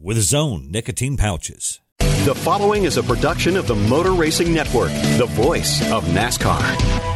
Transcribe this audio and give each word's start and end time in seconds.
with 0.00 0.18
Zone 0.18 0.70
nicotine 0.70 1.16
pouches. 1.16 1.80
The 1.98 2.34
following 2.34 2.84
is 2.84 2.96
a 2.96 3.02
production 3.02 3.56
of 3.56 3.66
the 3.66 3.74
Motor 3.74 4.12
Racing 4.12 4.52
Network, 4.52 4.90
the 5.18 5.26
voice 5.30 5.80
of 5.92 6.04
NASCAR 6.04 7.09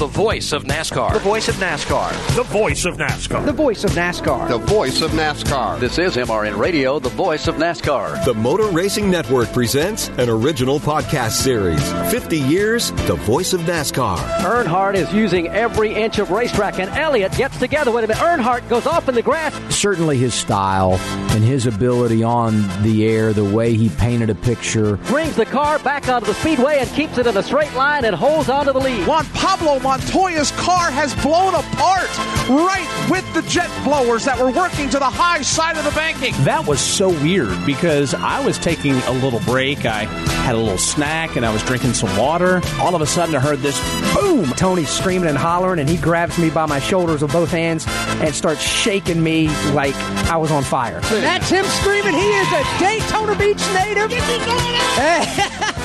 the 0.00 0.06
voice 0.06 0.52
of 0.52 0.64
NASCAR. 0.64 1.12
The 1.12 1.18
voice 1.18 1.48
of 1.50 1.56
NASCAR. 1.56 2.34
The 2.34 2.42
voice 2.44 2.86
of 2.86 2.96
NASCAR. 2.96 3.44
The 3.44 3.52
voice 3.52 3.84
of 3.84 3.90
NASCAR. 3.90 4.48
The 4.48 4.56
voice 4.56 5.02
of 5.02 5.10
NASCAR. 5.10 5.78
This 5.78 5.98
is 5.98 6.16
MRN 6.16 6.56
Radio, 6.56 6.98
the 6.98 7.10
voice 7.10 7.46
of 7.48 7.56
NASCAR. 7.56 8.24
The 8.24 8.32
Motor 8.32 8.68
Racing 8.68 9.10
Network 9.10 9.52
presents 9.52 10.08
an 10.16 10.30
original 10.30 10.80
podcast 10.80 11.32
series 11.32 11.86
50 12.10 12.38
Years, 12.38 12.92
the 13.06 13.16
voice 13.16 13.52
of 13.52 13.60
NASCAR. 13.60 14.16
Earnhardt 14.38 14.94
is 14.94 15.12
using 15.12 15.48
every 15.48 15.92
inch 15.92 16.18
of 16.18 16.30
racetrack, 16.30 16.78
and 16.78 16.88
Elliott 16.92 17.32
gets 17.32 17.58
together 17.58 17.90
with 17.90 18.08
him. 18.08 18.16
Earnhardt 18.16 18.66
goes 18.70 18.86
off 18.86 19.06
in 19.06 19.14
the 19.14 19.20
grass. 19.20 19.54
Certainly 19.68 20.16
his 20.16 20.32
style 20.32 20.94
and 20.94 21.44
his 21.44 21.66
ability 21.66 22.22
on 22.22 22.62
the 22.82 23.06
air, 23.06 23.34
the 23.34 23.44
way 23.44 23.74
he 23.74 23.90
painted 23.90 24.30
a 24.30 24.34
picture. 24.34 24.96
Brings 24.96 25.36
the 25.36 25.44
car 25.44 25.78
back 25.80 26.08
onto 26.08 26.26
the 26.26 26.34
speedway 26.34 26.78
and 26.78 26.88
keeps 26.92 27.18
it 27.18 27.26
in 27.26 27.36
a 27.36 27.42
straight 27.42 27.74
line 27.74 28.06
and 28.06 28.16
holds 28.16 28.48
onto 28.48 28.72
the 28.72 28.80
lead. 28.80 29.06
Juan 29.06 29.26
Pablo 29.34 29.78
Montoya's 29.90 30.52
car 30.52 30.88
has 30.92 31.12
blown 31.16 31.52
apart 31.52 32.08
right 32.48 32.86
with 33.10 33.26
the 33.34 33.42
jet 33.50 33.68
blowers 33.82 34.24
that 34.24 34.38
were 34.38 34.52
working 34.52 34.88
to 34.88 35.00
the 35.00 35.04
high 35.04 35.42
side 35.42 35.76
of 35.76 35.82
the 35.82 35.90
banking. 35.90 36.32
That 36.44 36.64
was 36.64 36.78
so 36.80 37.08
weird 37.08 37.66
because 37.66 38.14
I 38.14 38.38
was 38.38 38.56
taking 38.56 38.94
a 38.94 39.10
little 39.10 39.40
break. 39.40 39.86
I 39.86 40.04
had 40.44 40.54
a 40.54 40.58
little 40.58 40.78
snack 40.78 41.34
and 41.34 41.44
I 41.44 41.52
was 41.52 41.64
drinking 41.64 41.94
some 41.94 42.16
water. 42.16 42.60
All 42.78 42.94
of 42.94 43.00
a 43.00 43.06
sudden, 43.06 43.34
I 43.34 43.40
heard 43.40 43.58
this 43.58 43.80
boom. 44.14 44.44
Tony's 44.50 44.90
screaming 44.90 45.28
and 45.28 45.36
hollering, 45.36 45.80
and 45.80 45.88
he 45.88 45.96
grabs 45.96 46.38
me 46.38 46.50
by 46.50 46.66
my 46.66 46.78
shoulders 46.78 47.22
with 47.22 47.32
both 47.32 47.50
hands 47.50 47.84
and 47.88 48.32
starts 48.32 48.62
shaking 48.62 49.20
me 49.20 49.48
like 49.72 49.96
I 50.30 50.36
was 50.36 50.52
on 50.52 50.62
fire. 50.62 51.00
That's 51.00 51.50
him 51.50 51.64
screaming. 51.64 52.14
He 52.14 52.30
is 52.30 52.46
a 52.52 52.62
Daytona 52.78 53.34
Beach 53.36 53.58
native. 53.74 54.12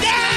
yeah! 0.06 0.26
He's 0.26 0.35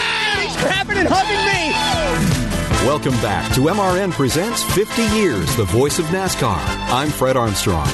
Welcome 2.88 3.20
back 3.20 3.54
to 3.54 3.60
MRN 3.60 4.12
Presents 4.12 4.62
50 4.74 5.02
Years, 5.14 5.54
the 5.56 5.64
voice 5.64 5.98
of 5.98 6.06
NASCAR. 6.06 6.56
I'm 6.90 7.10
Fred 7.10 7.36
Armstrong. 7.36 7.86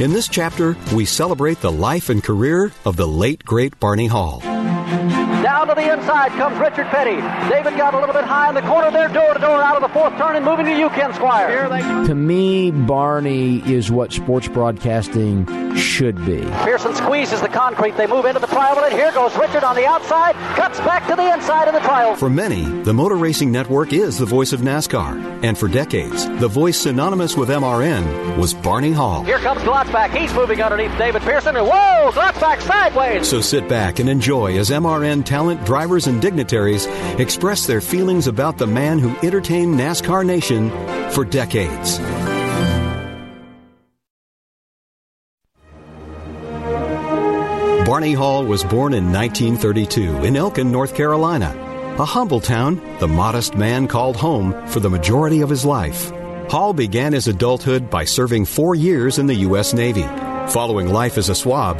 In 0.00 0.14
this 0.14 0.26
chapter, 0.26 0.74
we 0.94 1.04
celebrate 1.04 1.60
the 1.60 1.70
life 1.70 2.08
and 2.08 2.24
career 2.24 2.72
of 2.86 2.96
the 2.96 3.06
late, 3.06 3.44
great 3.44 3.78
Barney 3.78 4.06
Hall. 4.06 4.40
Down 5.72 5.84
to 5.84 5.88
the 5.88 5.98
inside 5.98 6.32
comes 6.32 6.58
Richard 6.58 6.86
Petty. 6.88 7.16
David 7.48 7.78
got 7.78 7.94
a 7.94 7.98
little 7.98 8.14
bit 8.14 8.24
high 8.24 8.50
in 8.50 8.54
the 8.54 8.60
corner 8.62 8.90
there, 8.90 9.08
door 9.08 9.32
to 9.32 9.40
door 9.40 9.62
out 9.62 9.74
of 9.74 9.82
the 9.82 9.88
fourth 9.88 10.16
turn 10.18 10.36
and 10.36 10.44
moving 10.44 10.66
to 10.66 10.76
you, 10.76 10.90
Ken 10.90 11.12
Squier. 11.12 12.06
To 12.06 12.14
me, 12.14 12.70
Barney 12.70 13.60
is 13.60 13.90
what 13.90 14.12
sports 14.12 14.48
broadcasting 14.48 15.46
should 15.76 16.22
be. 16.26 16.42
Pearson 16.64 16.94
squeezes 16.94 17.40
the 17.40 17.48
concrete. 17.48 17.96
They 17.96 18.06
move 18.06 18.26
into 18.26 18.40
the 18.40 18.46
trial, 18.48 18.78
and 18.84 18.92
here 18.92 19.12
goes 19.12 19.34
Richard 19.36 19.64
on 19.64 19.74
the 19.74 19.86
outside, 19.86 20.34
cuts 20.56 20.78
back 20.80 21.08
to 21.08 21.16
the 21.16 21.32
inside 21.32 21.68
in 21.68 21.74
the 21.74 21.80
trial. 21.80 22.16
For 22.16 22.28
many, 22.28 22.64
the 22.82 22.92
Motor 22.92 23.16
Racing 23.16 23.50
Network 23.50 23.94
is 23.94 24.18
the 24.18 24.26
voice 24.26 24.52
of 24.52 24.60
NASCAR. 24.60 25.42
And 25.42 25.56
for 25.56 25.68
decades, 25.68 26.26
the 26.40 26.48
voice 26.48 26.78
synonymous 26.78 27.36
with 27.36 27.48
MRN 27.48 28.36
was 28.36 28.52
Barney 28.52 28.92
Hall. 28.92 29.24
Here 29.24 29.38
comes 29.38 29.62
Glotzbach. 29.62 30.14
He's 30.14 30.32
moving 30.34 30.60
underneath 30.60 30.96
David 30.98 31.22
Pearson. 31.22 31.56
And 31.56 31.66
whoa, 31.66 32.10
Glotzbach 32.12 32.60
sideways. 32.60 33.26
So 33.26 33.40
sit 33.40 33.68
back 33.68 33.98
and 33.98 34.08
enjoy 34.08 34.58
as 34.58 34.70
MRN 34.70 35.24
talent, 35.24 35.61
drivers, 35.64 36.06
and 36.06 36.20
dignitaries 36.20 36.86
express 37.18 37.66
their 37.66 37.80
feelings 37.80 38.26
about 38.26 38.58
the 38.58 38.66
man 38.66 38.98
who 38.98 39.16
entertained 39.26 39.78
NASCAR 39.78 40.24
Nation 40.24 40.70
for 41.10 41.24
decades. 41.24 41.98
Barney 47.92 48.14
Hall 48.14 48.46
was 48.46 48.64
born 48.64 48.94
in 48.94 49.12
1932 49.12 50.24
in 50.24 50.34
Elkin, 50.34 50.72
North 50.72 50.94
Carolina. 50.94 51.54
A 51.98 52.06
humble 52.06 52.40
town, 52.40 52.80
the 53.00 53.06
modest 53.06 53.54
man 53.54 53.86
called 53.86 54.16
home 54.16 54.54
for 54.66 54.80
the 54.80 54.88
majority 54.88 55.42
of 55.42 55.50
his 55.50 55.66
life. 55.66 56.10
Hall 56.48 56.72
began 56.72 57.12
his 57.12 57.28
adulthood 57.28 57.90
by 57.90 58.04
serving 58.04 58.46
four 58.46 58.74
years 58.74 59.18
in 59.18 59.26
the 59.26 59.34
U.S. 59.46 59.74
Navy. 59.74 60.04
Following 60.52 60.88
life 60.88 61.18
as 61.18 61.28
a 61.28 61.34
swab, 61.34 61.78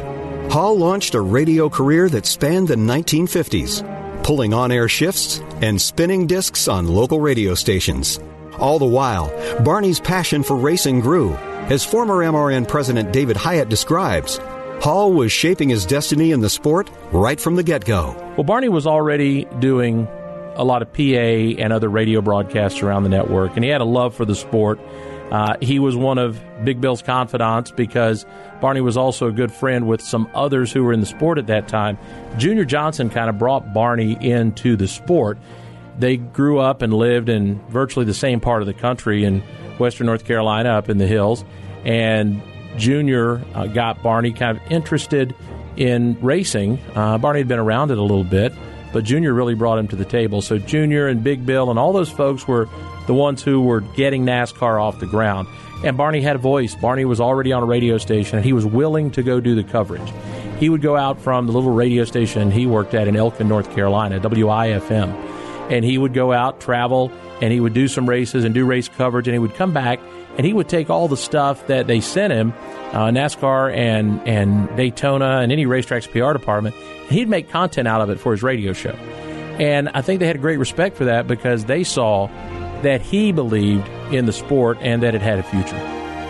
Hall 0.49 0.77
launched 0.77 1.15
a 1.15 1.21
radio 1.21 1.69
career 1.69 2.09
that 2.09 2.25
spanned 2.25 2.67
the 2.67 2.75
1950s, 2.75 4.23
pulling 4.23 4.53
on 4.53 4.71
air 4.71 4.87
shifts 4.87 5.39
and 5.61 5.81
spinning 5.81 6.27
discs 6.27 6.67
on 6.67 6.87
local 6.87 7.19
radio 7.19 7.55
stations. 7.55 8.19
All 8.59 8.77
the 8.77 8.85
while, 8.85 9.31
Barney's 9.63 9.99
passion 9.99 10.43
for 10.43 10.55
racing 10.55 10.99
grew. 10.99 11.33
As 11.69 11.83
former 11.83 12.23
MRN 12.23 12.67
President 12.67 13.11
David 13.11 13.35
Hyatt 13.35 13.69
describes, 13.69 14.37
Hall 14.81 15.13
was 15.13 15.31
shaping 15.31 15.69
his 15.69 15.85
destiny 15.85 16.31
in 16.31 16.41
the 16.41 16.49
sport 16.49 16.89
right 17.11 17.39
from 17.39 17.55
the 17.55 17.63
get 17.63 17.85
go. 17.85 18.13
Well, 18.37 18.43
Barney 18.43 18.69
was 18.69 18.85
already 18.85 19.45
doing 19.59 20.07
a 20.55 20.63
lot 20.63 20.81
of 20.81 20.93
PA 20.93 21.01
and 21.01 21.73
other 21.73 21.89
radio 21.89 22.21
broadcasts 22.21 22.83
around 22.83 23.03
the 23.03 23.09
network, 23.09 23.55
and 23.55 23.63
he 23.63 23.71
had 23.71 23.81
a 23.81 23.85
love 23.85 24.13
for 24.13 24.25
the 24.25 24.35
sport. 24.35 24.79
Uh, 25.31 25.55
he 25.61 25.79
was 25.79 25.95
one 25.95 26.17
of 26.17 26.39
Big 26.63 26.79
Bill's 26.79 27.01
confidants 27.01 27.71
because 27.71 28.25
Barney 28.61 28.81
was 28.81 28.97
also 28.97 29.27
a 29.27 29.31
good 29.31 29.51
friend 29.51 29.87
with 29.87 30.01
some 30.01 30.29
others 30.35 30.71
who 30.71 30.83
were 30.83 30.93
in 30.93 30.99
the 30.99 31.05
sport 31.05 31.37
at 31.37 31.47
that 31.47 31.67
time. 31.67 31.97
Junior 32.37 32.65
Johnson 32.65 33.09
kind 33.09 33.29
of 33.29 33.37
brought 33.37 33.73
Barney 33.73 34.17
into 34.21 34.75
the 34.75 34.87
sport. 34.87 35.37
They 35.97 36.17
grew 36.17 36.59
up 36.59 36.81
and 36.81 36.93
lived 36.93 37.29
in 37.29 37.59
virtually 37.67 38.05
the 38.05 38.13
same 38.13 38.39
part 38.39 38.61
of 38.61 38.67
the 38.67 38.73
country 38.73 39.23
in 39.23 39.41
western 39.79 40.07
North 40.07 40.25
Carolina, 40.25 40.69
up 40.69 40.89
in 40.89 40.97
the 40.97 41.07
hills. 41.07 41.43
And 41.83 42.41
Junior 42.77 43.43
uh, 43.53 43.67
got 43.67 44.01
Barney 44.01 44.33
kind 44.33 44.57
of 44.57 44.71
interested 44.71 45.35
in 45.75 46.17
racing. 46.21 46.79
Uh, 46.95 47.17
Barney 47.17 47.39
had 47.39 47.47
been 47.47 47.59
around 47.59 47.91
it 47.91 47.97
a 47.97 48.01
little 48.01 48.23
bit, 48.23 48.53
but 48.91 49.03
Junior 49.03 49.33
really 49.33 49.55
brought 49.55 49.79
him 49.79 49.87
to 49.89 49.95
the 49.95 50.05
table. 50.05 50.41
So 50.41 50.57
Junior 50.57 51.07
and 51.07 51.23
Big 51.23 51.45
Bill 51.45 51.69
and 51.69 51.79
all 51.79 51.93
those 51.93 52.09
folks 52.09 52.47
were 52.47 52.69
the 53.07 53.13
ones 53.13 53.43
who 53.43 53.61
were 53.61 53.81
getting 53.81 54.25
NASCAR 54.25 54.81
off 54.81 54.99
the 54.99 55.05
ground. 55.05 55.47
And 55.83 55.97
Barney 55.97 56.21
had 56.21 56.35
a 56.35 56.39
voice. 56.39 56.75
Barney 56.75 57.05
was 57.05 57.19
already 57.19 57.51
on 57.51 57.61
a 57.61 57.65
radio 57.65 57.97
station, 57.97 58.37
and 58.37 58.45
he 58.45 58.53
was 58.53 58.65
willing 58.65 59.11
to 59.11 59.23
go 59.23 59.39
do 59.39 59.55
the 59.55 59.63
coverage. 59.63 60.13
He 60.59 60.69
would 60.69 60.81
go 60.81 60.95
out 60.95 61.19
from 61.19 61.47
the 61.47 61.51
little 61.51 61.73
radio 61.73 62.05
station 62.05 62.51
he 62.51 62.65
worked 62.65 62.93
at 62.93 63.07
in 63.07 63.15
Elkin, 63.15 63.49
North 63.49 63.73
Carolina, 63.73 64.19
WIFM, 64.19 65.09
and 65.69 65.83
he 65.83 65.97
would 65.97 66.13
go 66.13 66.31
out, 66.31 66.61
travel, 66.61 67.11
and 67.41 67.51
he 67.51 67.59
would 67.59 67.73
do 67.73 67.87
some 67.87 68.07
races 68.07 68.45
and 68.45 68.53
do 68.53 68.65
race 68.65 68.87
coverage, 68.87 69.27
and 69.27 69.35
he 69.35 69.39
would 69.39 69.55
come 69.55 69.73
back 69.73 69.99
and 70.37 70.45
he 70.45 70.53
would 70.53 70.67
take 70.67 70.89
all 70.89 71.07
the 71.07 71.17
stuff 71.17 71.67
that 71.67 71.87
they 71.87 72.01
sent 72.01 72.33
him, 72.33 72.53
uh, 72.91 73.09
NASCAR 73.09 73.73
and 73.73 74.19
and 74.27 74.75
Daytona 74.75 75.39
and 75.39 75.51
any 75.51 75.65
racetrack's 75.65 76.07
PR 76.07 76.33
department, 76.33 76.75
and 76.75 77.11
he'd 77.11 77.29
make 77.29 77.49
content 77.49 77.87
out 77.87 78.01
of 78.01 78.09
it 78.09 78.19
for 78.19 78.31
his 78.31 78.41
radio 78.41 78.73
show. 78.73 78.95
And 79.59 79.89
I 79.89 80.01
think 80.01 80.19
they 80.19 80.25
had 80.25 80.35
a 80.35 80.39
great 80.39 80.57
respect 80.57 80.97
for 80.97 81.05
that 81.05 81.27
because 81.27 81.65
they 81.65 81.83
saw 81.83 82.27
that 82.83 83.01
he 83.01 83.31
believed 83.31 83.87
in 84.13 84.25
the 84.25 84.33
sport 84.33 84.77
and 84.81 85.03
that 85.03 85.15
it 85.15 85.21
had 85.21 85.39
a 85.39 85.43
future. 85.43 85.79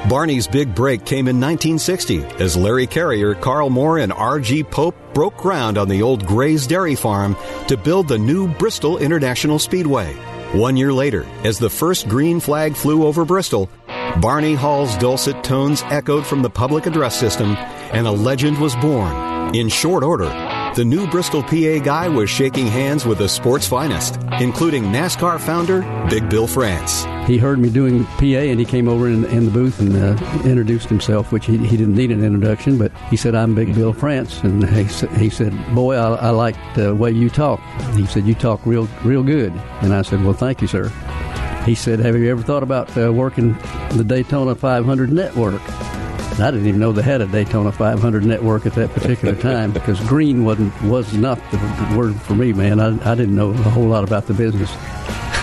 Barney's 0.09 0.47
big 0.47 0.75
break 0.75 1.06
came 1.06 1.30
in 1.30 1.40
1960 1.40 2.24
as 2.44 2.58
Larry 2.58 2.88
Carrier, 2.88 3.36
Carl 3.36 3.69
Moore, 3.69 4.00
and 4.00 4.12
R.G. 4.12 4.66
Pope 4.66 4.96
broke 5.13 5.38
ground 5.38 5.78
on 5.78 5.88
the 5.88 6.02
old 6.02 6.25
Gray's 6.25 6.68
Dairy 6.68 6.95
Farm 6.95 7.38
to 7.68 7.78
build 7.78 8.10
the 8.10 8.18
new 8.18 8.48
Bristol 8.48 8.98
International 8.98 9.60
Speedway. 9.60 10.13
One 10.54 10.75
year 10.75 10.92
later, 10.92 11.25
as 11.45 11.57
the 11.57 11.69
first 11.69 12.10
green 12.10 12.42
flag 12.42 12.75
flew 12.75 13.06
over 13.06 13.24
Bristol, 13.24 13.69
Barney 14.19 14.56
Hall's 14.56 14.95
dulcet 14.98 15.42
tones 15.44 15.83
echoed 15.83 16.25
from 16.25 16.42
the 16.42 16.50
public 16.50 16.86
address 16.86 17.18
system, 17.18 17.56
and 17.92 18.06
a 18.06 18.12
legend 18.12 18.60
was 18.60 18.75
born. 18.75 19.56
In 19.56 19.69
short 19.69 20.04
order, 20.04 20.25
the 20.75 20.84
new 20.84 21.08
Bristol 21.08 21.44
PA 21.44 21.78
guy 21.84 22.08
was 22.08 22.31
shaking 22.31 22.66
hands 22.66 23.06
with 23.06 23.20
the 23.20 23.30
sport's 23.30 23.68
finest, 23.68 24.18
including 24.40 24.86
NASCAR 24.86 25.40
founder 25.40 25.81
Big 26.10 26.28
Bill 26.30 26.48
France. 26.48 27.06
He 27.28 27.38
heard 27.38 27.60
me 27.60 27.70
doing 27.70 28.06
PA 28.06 28.25
and 28.25 28.60
he 28.60 28.66
came 28.66 28.88
over 28.88 29.08
in, 29.08 29.24
in 29.25 29.46
the 29.46 29.52
booth 29.52 29.80
and 29.80 29.96
uh, 29.96 30.18
introduced 30.44 30.90
himself, 30.90 31.31
which 31.31 31.46
he, 31.46 31.58
he 31.58 31.78
didn't 31.78 31.96
need 31.96 32.10
an 32.10 32.24
introduction, 32.24 32.80
but 32.80 32.92
he 33.10 33.16
said, 33.16 33.36
I'm 33.36 33.54
Big 33.54 33.75
Bill 33.75 33.94
France. 33.94 34.42
And 34.42 34.68
he, 34.68 34.84
he 35.20 35.30
said, 35.30 35.54
Boy, 35.75 35.96
I, 35.96 36.16
I 36.16 36.30
like 36.31 36.56
the 36.74 36.96
way 36.96 37.12
you 37.12 37.30
talk. 37.30 37.60
He 37.96 38.08
said, 38.08 38.26
You 38.26 38.34
talk 38.34 38.66
real, 38.66 38.88
real 39.04 39.22
good. 39.24 39.54
And 39.81 39.94
I 39.94 40.02
said, 40.02 40.24
Well, 40.24 40.34
thank 40.34 40.62
you, 40.62 40.68
sir. 40.68 40.90
He 41.66 41.76
said, 41.76 42.00
Have 42.00 42.18
you 42.18 42.31
ever 42.31 42.42
thought 42.42 42.64
about 42.64 42.98
uh, 42.98 43.14
working 43.14 43.54
the 43.92 44.04
Daytona 44.04 44.56
500 44.56 45.12
network? 45.14 45.62
I 46.39 46.50
didn't 46.51 46.68
even 46.68 46.80
know 46.80 46.91
they 46.91 47.03
had 47.03 47.21
a 47.21 47.27
Daytona 47.27 47.71
500 47.71 48.25
network 48.25 48.65
at 48.65 48.74
that 48.74 48.91
particular 48.91 49.35
time 49.35 49.71
because 49.74 50.00
green 50.01 50.44
wasn't 50.44 50.81
was 50.83 51.13
not 51.13 51.39
the, 51.51 51.94
word 51.95 52.19
for 52.21 52.33
me, 52.33 52.53
man. 52.53 52.80
I, 52.80 53.12
I 53.12 53.15
didn't 53.15 53.35
know 53.35 53.51
a 53.51 53.53
whole 53.53 53.88
lot 53.88 54.03
about 54.03 54.25
the 54.25 54.33
business. 54.33 54.71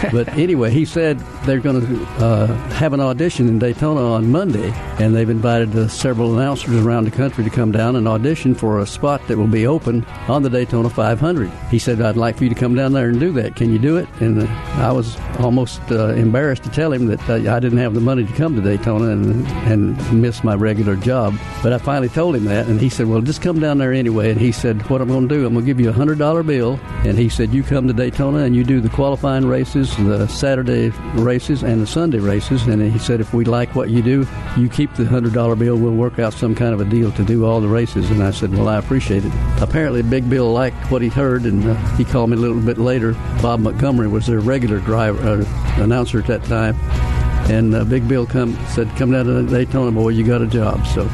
but 0.13 0.29
anyway, 0.31 0.71
he 0.71 0.85
said 0.85 1.19
they're 1.45 1.61
going 1.61 1.85
to 1.85 2.05
uh, 2.25 2.47
have 2.71 2.93
an 2.93 3.01
audition 3.01 3.49
in 3.49 3.59
Daytona 3.59 4.01
on 4.01 4.31
Monday, 4.31 4.71
and 4.99 5.15
they've 5.15 5.29
invited 5.29 5.77
uh, 5.77 5.89
several 5.89 6.35
announcers 6.39 6.75
around 6.77 7.05
the 7.05 7.11
country 7.11 7.45
to 7.45 7.51
come 7.51 7.71
down 7.71 7.97
and 7.97 8.09
audition 8.09 8.55
for 8.55 8.81
a 8.81 8.87
spot 8.87 9.21
that 9.29 9.37
will 9.37 9.47
be 9.47 9.67
open 9.67 10.05
on 10.29 10.43
the 10.43 10.49
Daytona 10.49 10.89
500. 10.89 11.51
He 11.71 11.79
said, 11.79 12.01
"I'd 12.01 12.17
like 12.17 12.37
for 12.37 12.45
you 12.45 12.51
to 12.51 12.57
come 12.57 12.75
down 12.75 12.93
there 12.93 13.09
and 13.11 13.21
do 13.21 13.31
that. 13.33 13.57
Can 13.57 13.73
you 13.73 13.79
do 13.79 13.99
it?" 13.99 14.09
And 14.21 14.43
uh, 14.43 14.47
I 14.77 14.91
was 14.93 15.19
almost 15.39 15.81
uh, 15.91 16.09
embarrassed 16.15 16.65
to 16.65 16.71
tell 16.71 16.93
him 16.93 17.07
that 17.07 17.29
uh, 17.29 17.55
I 17.55 17.61
didn't 17.61 17.79
have 17.79 17.95
the 17.95 18.01
money 18.01 18.25
to 18.25 18.33
come 18.33 18.55
to 18.57 18.63
Daytona 18.63 19.11
and 19.11 19.47
and 19.71 20.21
miss 20.23 20.43
my 20.43 20.55
regular 20.55 20.97
job. 20.97 21.35
But 21.63 21.75
I 21.75 21.79
finally 21.79 22.09
told 22.09 22.37
him 22.37 22.45
that, 22.47 22.69
and 22.69 22.81
he 22.81 22.89
said, 22.89 23.07
"Well, 23.07 23.21
just 23.21 23.43
come 23.43 23.61
down 23.61 23.77
there 23.79 23.93
anyway." 23.93 24.31
And 24.31 24.41
he 24.41 24.53
said, 24.53 24.89
"What 24.89 25.03
I'm 25.03 25.09
going 25.09 25.29
to 25.29 25.35
do, 25.35 25.47
I'm 25.47 25.53
going 25.53 25.67
to 25.67 25.71
give 25.71 25.79
you 25.79 25.91
a 25.91 25.93
hundred 25.93 26.19
dollar 26.19 26.43
bill." 26.43 26.81
And 27.05 27.19
he 27.19 27.29
said, 27.29 27.53
"You 27.53 27.63
come 27.63 27.87
to 27.87 27.93
Daytona 27.93 28.39
and 28.39 28.57
you 28.57 28.65
do 28.65 28.81
the 28.81 28.89
qualifying 28.89 29.47
races." 29.47 29.90
The 29.97 30.27
Saturday 30.29 30.91
races 31.15 31.63
and 31.63 31.81
the 31.81 31.87
Sunday 31.87 32.19
races. 32.19 32.67
And 32.67 32.83
he 32.83 32.99
said, 32.99 33.21
if 33.21 33.33
we 33.33 33.45
like 33.45 33.75
what 33.75 33.91
you 33.91 34.03
do, 34.03 34.27
you 34.57 34.69
keep 34.69 34.93
the 34.95 35.05
hundred 35.05 35.33
dollar 35.33 35.57
bill. 35.57 35.77
We'll 35.77 35.93
work 35.93 36.19
out 36.19 36.33
some 36.33 36.55
kind 36.55 36.73
of 36.73 36.81
a 36.81 36.85
deal 36.85 37.13
to 37.13 37.25
do 37.25 37.45
all 37.45 37.61
the 37.61 37.69
races. 37.69 38.11
And 38.11 38.23
I 38.23 38.31
said, 38.31 38.53
well, 38.53 38.69
I 38.69 38.77
appreciate 38.79 39.25
it. 39.25 39.33
Apparently, 39.61 40.03
Big 40.03 40.29
Bill 40.29 40.53
liked 40.53 40.91
what 40.91 41.03
he 41.03 41.09
heard, 41.09 41.45
and 41.45 41.67
uh, 41.69 41.75
he 41.97 42.05
called 42.05 42.31
me 42.31 42.37
a 42.37 42.41
little 42.41 42.61
bit 42.61 42.79
later. 42.79 43.13
Bob 43.43 43.61
Montgomery 43.61 44.09
was 44.09 44.27
their 44.27 44.41
regular 44.41 44.81
driver 44.81 45.43
uh, 45.43 45.83
announcer 45.83 46.19
at 46.19 46.27
that 46.27 46.45
time. 46.45 46.77
And 47.51 47.75
uh, 47.75 47.85
Big 47.85 48.07
Bill 48.07 48.27
come 48.27 48.55
said, 48.69 48.89
"Come 48.97 49.11
down 49.11 49.27
to 49.27 49.47
Daytona, 49.47 49.91
boy. 49.91 50.11
You 50.11 50.25
got 50.25 50.41
a 50.43 50.47
job." 50.47 50.87
So 50.87 51.05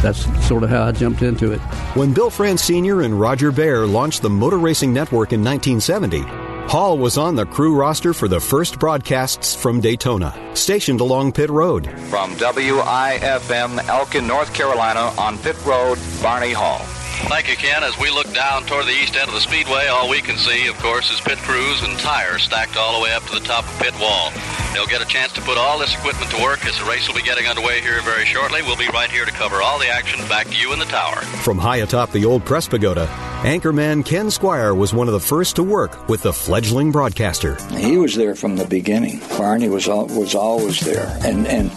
that's 0.00 0.24
sort 0.46 0.62
of 0.64 0.70
how 0.70 0.84
I 0.84 0.92
jumped 0.92 1.22
into 1.22 1.52
it. 1.52 1.60
When 1.94 2.12
Bill 2.12 2.30
France 2.30 2.62
Sr. 2.64 3.02
and 3.02 3.18
Roger 3.18 3.52
Bear 3.52 3.86
launched 3.86 4.22
the 4.22 4.30
Motor 4.30 4.58
Racing 4.58 4.92
Network 4.92 5.32
in 5.32 5.44
1970, 5.44 6.41
Hall 6.68 6.96
was 6.96 7.18
on 7.18 7.34
the 7.34 7.44
crew 7.44 7.74
roster 7.76 8.14
for 8.14 8.28
the 8.28 8.40
first 8.40 8.78
broadcasts 8.78 9.54
from 9.54 9.80
Daytona, 9.80 10.34
stationed 10.54 11.00
along 11.00 11.32
Pit 11.32 11.50
Road. 11.50 11.86
From 12.08 12.34
WIFM 12.36 13.86
Elkin, 13.88 14.26
North 14.26 14.54
Carolina, 14.54 15.12
on 15.18 15.36
Pit 15.38 15.56
Road, 15.66 15.98
Barney 16.22 16.52
Hall. 16.52 16.80
Thank 17.28 17.48
you, 17.48 17.56
Ken. 17.56 17.84
As 17.84 17.98
we 17.98 18.10
look 18.10 18.32
down 18.32 18.64
toward 18.64 18.86
the 18.86 18.90
east 18.92 19.16
end 19.16 19.28
of 19.28 19.34
the 19.34 19.40
speedway, 19.40 19.86
all 19.86 20.08
we 20.08 20.20
can 20.20 20.36
see, 20.36 20.66
of 20.66 20.76
course, 20.78 21.10
is 21.12 21.20
pit 21.20 21.38
crews 21.38 21.82
and 21.82 21.98
tires 21.98 22.42
stacked 22.42 22.76
all 22.76 22.98
the 22.98 23.02
way 23.02 23.12
up 23.12 23.22
to 23.24 23.34
the 23.34 23.46
top 23.46 23.64
of 23.64 23.78
pit 23.78 23.94
wall. 24.00 24.32
They'll 24.72 24.86
get 24.86 25.02
a 25.02 25.06
chance 25.06 25.32
to 25.34 25.40
put 25.42 25.58
all 25.58 25.78
this 25.78 25.94
equipment 25.94 26.30
to 26.32 26.42
work 26.42 26.66
as 26.66 26.78
the 26.78 26.84
race 26.84 27.06
will 27.06 27.14
be 27.14 27.22
getting 27.22 27.46
underway 27.46 27.80
here 27.80 28.00
very 28.00 28.24
shortly. 28.24 28.62
We'll 28.62 28.76
be 28.76 28.88
right 28.88 29.10
here 29.10 29.24
to 29.24 29.30
cover 29.32 29.62
all 29.62 29.78
the 29.78 29.88
action 29.88 30.26
back 30.28 30.48
to 30.48 30.56
you 30.56 30.72
in 30.72 30.78
the 30.78 30.86
tower. 30.86 31.16
From 31.44 31.58
high 31.58 31.78
atop 31.78 32.10
the 32.12 32.24
old 32.24 32.44
press 32.44 32.66
pagoda, 32.66 33.06
anchorman 33.42 34.04
Ken 34.04 34.26
Squier 34.26 34.76
was 34.76 34.94
one 34.94 35.08
of 35.08 35.14
the 35.14 35.20
first 35.20 35.56
to 35.56 35.62
work 35.62 36.08
with 36.08 36.22
the 36.22 36.32
fledgling 36.32 36.92
broadcaster. 36.92 37.56
He 37.74 37.96
was 37.96 38.14
there 38.14 38.34
from 38.34 38.56
the 38.56 38.66
beginning. 38.66 39.20
Barney 39.36 39.68
was 39.68 39.88
was 39.88 40.34
always 40.34 40.80
there, 40.80 41.18
and 41.24 41.46
and 41.46 41.70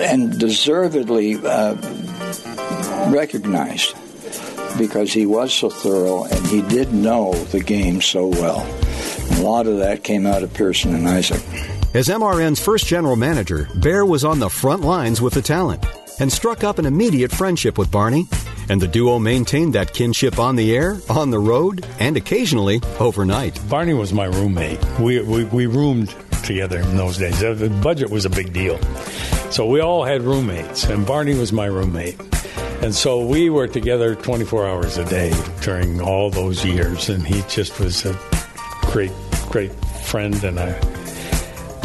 and 0.00 0.38
deservedly 0.38 1.36
uh, 1.36 1.74
recognized 3.10 3.94
because 4.76 5.12
he 5.12 5.24
was 5.24 5.54
so 5.54 5.70
thorough 5.70 6.24
and 6.24 6.46
he 6.48 6.60
did 6.62 6.92
know 6.92 7.32
the 7.46 7.60
game 7.60 8.00
so 8.02 8.26
well. 8.26 8.66
a 9.38 9.42
lot 9.42 9.66
of 9.66 9.78
that 9.78 10.04
came 10.04 10.26
out 10.26 10.42
of 10.42 10.52
Pearson 10.52 10.94
and 10.94 11.08
Isaac. 11.08 11.42
As 11.94 12.08
MRN's 12.08 12.60
first 12.60 12.86
general 12.86 13.16
manager, 13.16 13.68
Bear 13.76 14.04
was 14.04 14.24
on 14.24 14.38
the 14.38 14.50
front 14.50 14.82
lines 14.82 15.22
with 15.22 15.32
the 15.32 15.40
talent 15.40 15.86
and 16.20 16.30
struck 16.30 16.62
up 16.62 16.78
an 16.78 16.84
immediate 16.86 17.32
friendship 17.32 17.78
with 17.78 17.90
Barney. 17.90 18.26
And 18.68 18.80
the 18.80 18.88
duo 18.88 19.18
maintained 19.18 19.74
that 19.74 19.94
kinship 19.94 20.38
on 20.38 20.56
the 20.56 20.76
air, 20.76 20.98
on 21.08 21.30
the 21.30 21.38
road, 21.38 21.86
and 21.98 22.16
occasionally 22.16 22.80
overnight. 22.98 23.60
Barney 23.68 23.94
was 23.94 24.12
my 24.12 24.24
roommate. 24.24 24.82
We, 24.98 25.20
we, 25.22 25.44
we 25.44 25.66
roomed 25.66 26.14
together 26.42 26.78
in 26.80 26.96
those 26.96 27.18
days. 27.18 27.38
The 27.40 27.70
budget 27.82 28.10
was 28.10 28.24
a 28.24 28.30
big 28.30 28.52
deal. 28.52 28.78
So 29.50 29.66
we 29.66 29.80
all 29.80 30.04
had 30.04 30.22
roommates, 30.22 30.84
and 30.84 31.06
Barney 31.06 31.34
was 31.34 31.52
my 31.52 31.66
roommate. 31.66 32.20
And 32.82 32.94
so 32.94 33.24
we 33.24 33.48
were 33.48 33.68
together 33.68 34.14
24 34.14 34.66
hours 34.66 34.98
a 34.98 35.04
day 35.04 35.32
during 35.62 36.00
all 36.00 36.30
those 36.30 36.64
years, 36.64 37.08
and 37.08 37.26
he 37.26 37.42
just 37.48 37.80
was 37.80 38.04
a 38.04 38.18
great, 38.82 39.12
great 39.48 39.72
friend. 40.04 40.42
And 40.44 40.60
I, 40.60 40.78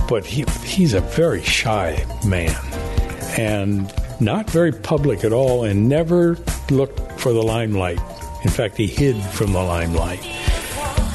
but 0.10 0.26
he 0.26 0.44
he's 0.66 0.94
a 0.94 1.02
very 1.02 1.44
shy 1.44 2.06
man, 2.26 2.56
and 3.38 3.92
not 4.20 4.50
very 4.50 4.72
public 4.72 5.24
at 5.24 5.32
all, 5.32 5.64
and 5.64 5.88
never 5.88 6.36
looked 6.72 7.20
for 7.20 7.34
the 7.34 7.42
limelight. 7.44 8.00
In 8.44 8.50
fact, 8.50 8.78
he 8.78 8.88
hid 8.88 9.22
from 9.22 9.54
the 9.54 9.62
limelight. 9.62 10.22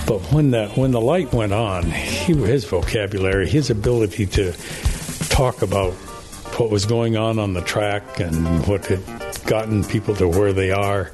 But 0.06 0.20
when 0.32 0.52
the 0.52 0.68
when 0.76 0.92
the 0.92 1.00
light 1.00 1.32
went 1.32 1.52
on, 1.52 1.90
he, 1.90 2.34
his 2.34 2.64
vocabulary, 2.64 3.48
his 3.48 3.70
ability 3.70 4.26
to 4.26 4.52
talk 5.28 5.62
about 5.62 5.92
what 6.58 6.70
was 6.70 6.86
going 6.86 7.16
on 7.16 7.38
on 7.38 7.54
the 7.54 7.60
track 7.62 8.20
and 8.20 8.66
what 8.66 8.86
had 8.86 9.02
gotten 9.46 9.84
people 9.84 10.14
to 10.16 10.28
where 10.28 10.52
they 10.52 10.70
are 10.70 11.10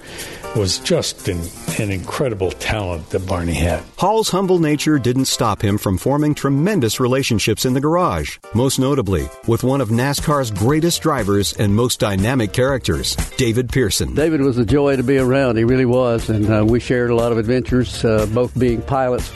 was 0.55 0.79
just 0.79 1.29
an, 1.29 1.41
an, 1.79 1.91
incredible 1.91 2.51
talent 2.53 3.09
that 3.11 3.27
Barney 3.27 3.55
had. 3.55 3.83
Hall's 3.97 4.29
humble 4.29 4.59
nature 4.59 4.99
didn't 4.99 5.25
stop 5.27 5.63
him 5.63 5.79
from 5.79 5.97
forming 5.97 6.35
tremendous 6.35 7.01
relationships 7.01 7.65
in 7.65 7.73
the 7.73 7.81
garage, 7.81 8.39
most 8.55 8.79
notably 8.79 9.29
with 9.47 9.65
one 9.65 9.81
of 9.81 9.89
NASCAR's 9.89 10.51
greatest 10.51 11.01
drivers 11.03 11.53
and 11.55 11.75
most 11.75 12.01
dynamic 12.01 12.53
characters, 12.53 13.17
David 13.37 13.71
Pearson. 13.71 14.15
David 14.15 14.41
was 14.43 14.59
a 14.59 14.65
joy 14.65 14.97
to 14.97 15.03
be 15.03 15.19
around. 15.19 15.57
He 15.57 15.65
really 15.65 15.87
was, 15.87 16.29
and 16.29 16.51
uh, 16.51 16.65
we 16.65 16.81
shared 16.81 17.11
a 17.11 17.15
lot 17.15 17.33
of 17.33 17.39
adventures, 17.39 18.05
uh, 18.05 18.27
both 18.27 18.59
being 18.59 18.83
pilots. 18.83 19.31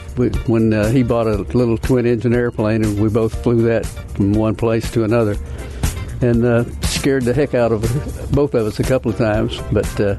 When 0.47 0.73
uh, 0.73 0.89
he 0.89 1.03
bought 1.03 1.27
a 1.27 1.37
little 1.37 1.77
twin 1.77 2.07
engine 2.07 2.33
airplane, 2.33 2.83
and 2.83 2.99
we 2.99 3.09
both 3.09 3.43
flew 3.43 3.61
that 3.63 3.85
from 3.85 4.33
one 4.33 4.55
place 4.55 4.89
to 4.91 5.03
another 5.03 5.37
and 6.21 6.43
uh, 6.43 6.63
scared 6.81 7.23
the 7.23 7.33
heck 7.33 7.53
out 7.53 7.71
of 7.71 7.81
both 8.31 8.53
of 8.53 8.65
us 8.65 8.79
a 8.79 8.83
couple 8.83 9.11
of 9.11 9.17
times. 9.17 9.59
But 9.71 9.99
uh, 9.99 10.15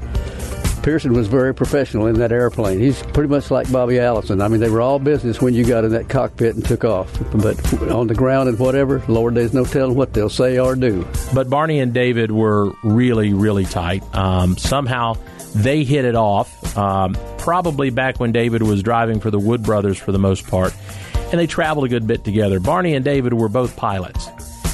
Pearson 0.89 1.13
was 1.13 1.27
very 1.27 1.55
professional 1.55 2.07
in 2.07 2.15
that 2.15 2.33
airplane. 2.33 2.81
He's 2.81 3.03
pretty 3.03 3.29
much 3.29 3.51
like 3.51 3.71
Bobby 3.71 4.01
Allison. 4.01 4.41
I 4.41 4.49
mean, 4.49 4.59
they 4.59 4.71
were 4.71 4.81
all 4.81 4.99
business 4.99 5.39
when 5.39 5.53
you 5.53 5.63
got 5.63 5.85
in 5.85 5.91
that 5.91 6.09
cockpit 6.09 6.55
and 6.55 6.65
took 6.65 6.83
off. 6.83 7.13
But 7.31 7.83
on 7.91 8.07
the 8.07 8.15
ground 8.15 8.49
and 8.49 8.59
whatever, 8.59 9.03
Lord, 9.07 9.35
there's 9.35 9.53
no 9.53 9.67
telling 9.67 9.97
what 9.97 10.15
they'll 10.15 10.31
say 10.31 10.59
or 10.59 10.75
do. 10.75 11.07
But 11.35 11.51
Barney 11.51 11.81
and 11.81 11.93
David 11.93 12.33
were 12.33 12.73
really, 12.83 13.35
really 13.35 13.67
tight. 13.67 14.03
Um, 14.15 14.57
somehow 14.57 15.19
they 15.55 15.85
hit 15.85 16.07
it 16.07 16.15
off. 16.15 16.75
Um, 16.75 17.19
probably 17.37 17.91
back 17.91 18.19
when 18.19 18.33
David 18.33 18.63
was 18.63 18.83
driving 18.83 19.21
for 19.21 19.31
the 19.31 19.39
Wood 19.39 19.63
Brothers 19.63 19.99
for 19.99 20.13
the 20.13 20.19
most 20.19 20.47
part, 20.47 20.75
and 21.31 21.39
they 21.39 21.47
traveled 21.47 21.85
a 21.85 21.91
good 21.91 22.07
bit 22.07 22.25
together. 22.25 22.61
Barney 22.61 22.95
and 22.95 23.05
David 23.05 23.35
were 23.35 23.51
both 23.51 23.77
pilots 23.77 24.27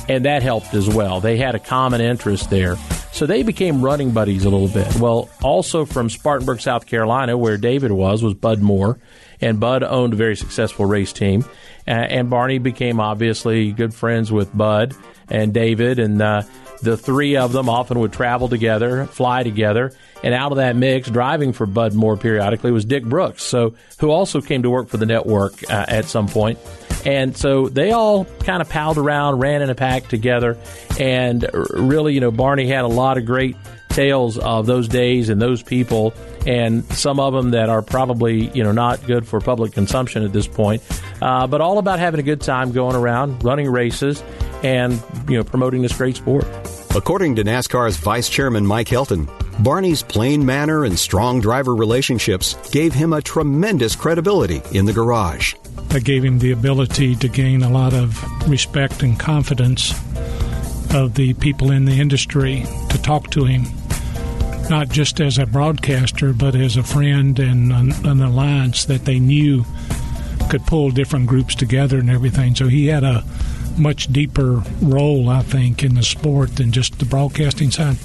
and 0.09 0.25
that 0.27 0.43
helped 0.43 0.75
as 0.75 0.89
well. 0.89 1.21
They 1.21 1.37
had 1.37 1.55
a 1.55 1.59
common 1.59 2.01
interest 2.01 2.51
there. 2.51 2.77
So 3.15 3.27
they 3.27 3.45
became 3.45 3.81
running 3.81 4.11
buddies 4.11 4.45
a 4.45 4.51
little 4.51 4.67
bit. 4.67 4.97
Well, 4.97 5.31
also 5.41 5.85
from 5.85 6.11
Spartanburg, 6.11 6.61
South 6.61 6.85
Carolina, 6.87 7.39
where 7.39 7.57
David 7.57 7.93
was, 7.93 8.25
was 8.25 8.35
Bud 8.35 8.61
Moore. 8.61 8.99
And 9.41 9.61
Bud 9.61 9.85
owned 9.85 10.15
a 10.15 10.17
very 10.17 10.35
successful 10.35 10.85
race 10.85 11.13
team. 11.13 11.45
and 11.87 12.29
Barney 12.29 12.59
became 12.59 12.99
obviously 12.99 13.71
good 13.71 13.95
friends 13.95 14.33
with 14.33 14.57
Bud 14.57 14.97
and 15.31 15.55
David. 15.55 16.01
And 16.01 16.21
uh, 16.21 16.43
the 16.83 16.97
three 16.97 17.37
of 17.37 17.53
them 17.53 17.69
often 17.69 18.01
would 18.01 18.13
travel 18.13 18.49
together, 18.49 19.07
fly 19.07 19.45
together. 19.45 19.93
And 20.25 20.35
out 20.35 20.51
of 20.51 20.57
that 20.57 20.75
mix, 20.75 21.09
driving 21.09 21.53
for 21.53 21.67
Bud 21.67 21.95
Moore 21.95 22.17
periodically 22.17 22.73
was 22.73 22.85
Dick 22.85 23.05
Brooks, 23.05 23.45
so 23.45 23.75
who 24.01 24.11
also 24.11 24.41
came 24.41 24.63
to 24.65 24.71
work 24.71 24.89
for 24.89 24.97
the 24.97 25.07
network 25.07 25.71
uh, 25.71 25.85
at 25.87 26.07
some 26.07 26.27
point. 26.27 26.59
And 27.05 27.37
so 27.37 27.69
they 27.69 27.93
all 27.93 28.25
kind 28.25 28.63
of 28.63 28.69
palled 28.69 28.99
around, 28.99 29.39
ran 29.39 29.63
in 29.63 29.71
a 29.71 29.75
pack 29.75 30.09
together, 30.09 30.59
and 30.99 31.47
really, 31.53 32.15
you 32.15 32.21
know, 32.21 32.31
Barney 32.31 32.67
had 32.67 32.85
a 32.85 32.89
lot 32.89 33.19
of 33.19 33.27
great 33.27 33.57
tales 33.95 34.39
of 34.39 34.67
those 34.67 34.89
days 34.89 35.29
and 35.29 35.41
those 35.41 35.63
people, 35.63 36.13
and 36.47 36.85
some 36.93 37.21
of 37.21 37.33
them 37.33 37.53
that 37.53 37.69
are 37.69 37.81
probably 37.81 38.49
you 38.51 38.63
know 38.63 38.73
not 38.73 39.05
good 39.07 39.27
for 39.27 39.41
public 39.41 39.73
consumption 39.73 40.23
at 40.25 40.33
this 40.33 40.47
point. 40.47 40.83
Uh, 41.23 41.47
but 41.47 41.61
all 41.61 41.79
about 41.79 41.99
having 41.99 42.21
a 42.21 42.25
good 42.25 42.41
time 42.41 42.73
going 42.73 42.97
around, 42.97 43.43
running 43.45 43.71
races, 43.71 44.23
and 44.63 45.01
you 45.29 45.37
know 45.37 45.45
promoting 45.45 45.83
this 45.83 45.97
great 45.97 46.17
sport. 46.17 46.45
According 46.97 47.37
to 47.37 47.45
NASCAR's 47.45 47.97
Vice 47.97 48.29
Chairman 48.29 48.67
Mike 48.67 48.89
Helton, 48.89 49.29
Barney's 49.61 50.03
plain 50.03 50.45
manner 50.45 50.85
and 50.85 50.99
strong 50.99 51.41
driver 51.41 51.75
relationships 51.75 52.55
gave 52.71 52.93
him 52.93 53.13
a 53.13 53.23
tremendous 53.23 53.95
credibility 53.95 54.63
in 54.73 54.85
the 54.85 54.93
garage. 54.93 55.55
That 55.89 56.05
gave 56.05 56.25
him 56.25 56.39
the 56.39 56.53
ability 56.53 57.15
to 57.17 57.29
gain 57.29 57.63
a 57.63 57.71
lot 57.71 57.95
of 57.95 58.23
respect 58.49 59.03
and 59.03 59.19
confidence 59.19 59.93
of 60.93 61.15
the 61.15 61.35
people 61.35 61.71
in 61.71 61.85
the 61.85 62.01
industry 62.01 62.65
to 62.91 63.01
talk 63.01 63.31
to 63.31 63.45
him, 63.45 63.65
not 64.69 64.89
just 64.89 65.21
as 65.21 65.39
a 65.39 65.47
broadcaster, 65.47 66.33
but 66.33 66.55
as 66.55 66.77
a 66.77 66.83
friend 66.83 67.39
and 67.39 67.73
an, 67.73 67.93
an 68.05 68.21
alliance 68.21 68.85
that 68.85 69.05
they 69.05 69.19
knew 69.19 69.65
could 70.51 70.67
pull 70.67 70.91
different 70.91 71.27
groups 71.27 71.55
together 71.55 71.99
and 71.99 72.11
everything. 72.11 72.55
So 72.55 72.69
he 72.69 72.87
had 72.87 73.05
a 73.05 73.25
much 73.79 74.13
deeper 74.13 74.63
role, 74.83 75.29
I 75.29 75.43
think, 75.43 75.83
in 75.83 75.95
the 75.95 76.03
sport 76.03 76.57
than 76.57 76.73
just 76.73 76.99
the 76.99 77.05
broadcasting 77.05 77.71
side. 77.71 77.97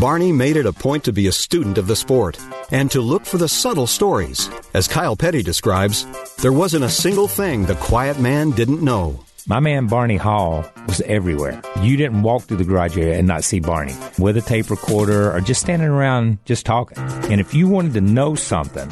Barney 0.00 0.32
made 0.32 0.56
it 0.56 0.66
a 0.66 0.72
point 0.72 1.04
to 1.04 1.12
be 1.12 1.26
a 1.26 1.32
student 1.32 1.78
of 1.78 1.86
the 1.86 1.96
sport 1.96 2.38
and 2.70 2.90
to 2.90 3.00
look 3.00 3.24
for 3.24 3.38
the 3.38 3.48
subtle 3.48 3.86
stories. 3.86 4.48
As 4.74 4.88
Kyle 4.88 5.16
Petty 5.16 5.42
describes, 5.42 6.06
there 6.36 6.52
wasn't 6.52 6.84
a 6.84 6.88
single 6.88 7.28
thing 7.28 7.64
the 7.64 7.74
quiet 7.76 8.18
man 8.18 8.50
didn't 8.50 8.82
know. 8.82 9.24
My 9.46 9.58
man 9.58 9.88
Barney 9.88 10.16
Hall 10.16 10.64
was 10.86 11.00
everywhere. 11.02 11.60
You 11.80 11.96
didn't 11.96 12.22
walk 12.22 12.42
through 12.42 12.58
the 12.58 12.64
garage 12.64 12.96
area 12.96 13.18
and 13.18 13.26
not 13.26 13.42
see 13.42 13.58
Barney 13.58 13.94
with 14.18 14.36
a 14.36 14.40
tape 14.40 14.70
recorder 14.70 15.32
or 15.32 15.40
just 15.40 15.60
standing 15.60 15.88
around 15.88 16.38
just 16.44 16.64
talking. 16.64 16.98
And 16.98 17.40
if 17.40 17.52
you 17.52 17.66
wanted 17.66 17.94
to 17.94 18.00
know 18.00 18.36
something 18.36 18.88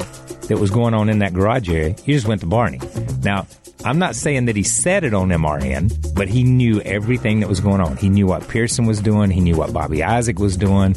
that 0.47 0.57
was 0.57 0.71
going 0.71 0.93
on 0.93 1.09
in 1.09 1.19
that 1.19 1.33
garage 1.33 1.69
area, 1.69 1.95
he 2.03 2.13
just 2.13 2.27
went 2.27 2.41
to 2.41 2.47
Barney. 2.47 2.79
Now, 3.23 3.47
I'm 3.83 3.97
not 3.97 4.15
saying 4.15 4.45
that 4.45 4.55
he 4.55 4.63
said 4.63 5.03
it 5.03 5.13
on 5.13 5.29
MRN, 5.29 6.13
but 6.13 6.27
he 6.27 6.43
knew 6.43 6.81
everything 6.81 7.39
that 7.39 7.49
was 7.49 7.59
going 7.59 7.81
on. 7.81 7.97
He 7.97 8.09
knew 8.09 8.27
what 8.27 8.47
Pearson 8.47 8.85
was 8.85 9.01
doing. 9.01 9.31
He 9.31 9.39
knew 9.39 9.55
what 9.55 9.73
Bobby 9.73 10.03
Isaac 10.03 10.37
was 10.37 10.55
doing. 10.55 10.95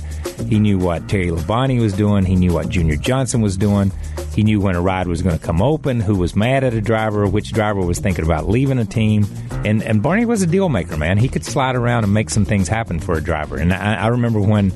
He 0.49 0.59
knew 0.59 0.79
what 0.79 1.09
Terry 1.09 1.29
Labonte 1.29 1.81
was 1.81 1.95
doing. 1.95 2.25
He 2.25 2.37
knew 2.37 2.53
what 2.53 2.69
Junior 2.69 2.97
Johnson 2.97 3.41
was 3.41 3.57
doing. 3.57 3.91
He 4.35 4.43
knew 4.43 4.61
when 4.61 4.75
a 4.75 4.83
ride 4.83 5.07
was 5.07 5.23
going 5.23 5.39
to 5.39 5.45
come 5.45 5.63
open, 5.63 6.01
who 6.01 6.17
was 6.17 6.37
mad 6.37 6.65
at 6.65 6.75
a 6.75 6.81
driver, 6.81 7.27
which 7.27 7.53
driver 7.53 7.81
was 7.81 8.01
thinking 8.01 8.25
about 8.25 8.49
leaving 8.49 8.79
a 8.79 8.85
team. 8.85 9.27
And, 9.65 9.83
and 9.83 10.03
Barney 10.03 10.27
was 10.27 10.43
a 10.43 10.47
deal 10.47 10.69
maker, 10.69 10.97
man. 10.97 11.17
He 11.17 11.29
could 11.29 11.45
slide 11.45 11.77
around 11.77 12.05
and 12.05 12.13
make 12.13 12.29
some 12.29 12.45
things 12.45 12.69
happen 12.69 13.01
for 13.01 13.17
a 13.17 13.23
driver. 13.23 13.57
And 13.57 13.73
I, 13.73 13.95
I 13.95 14.07
remember 14.09 14.41
when, 14.41 14.73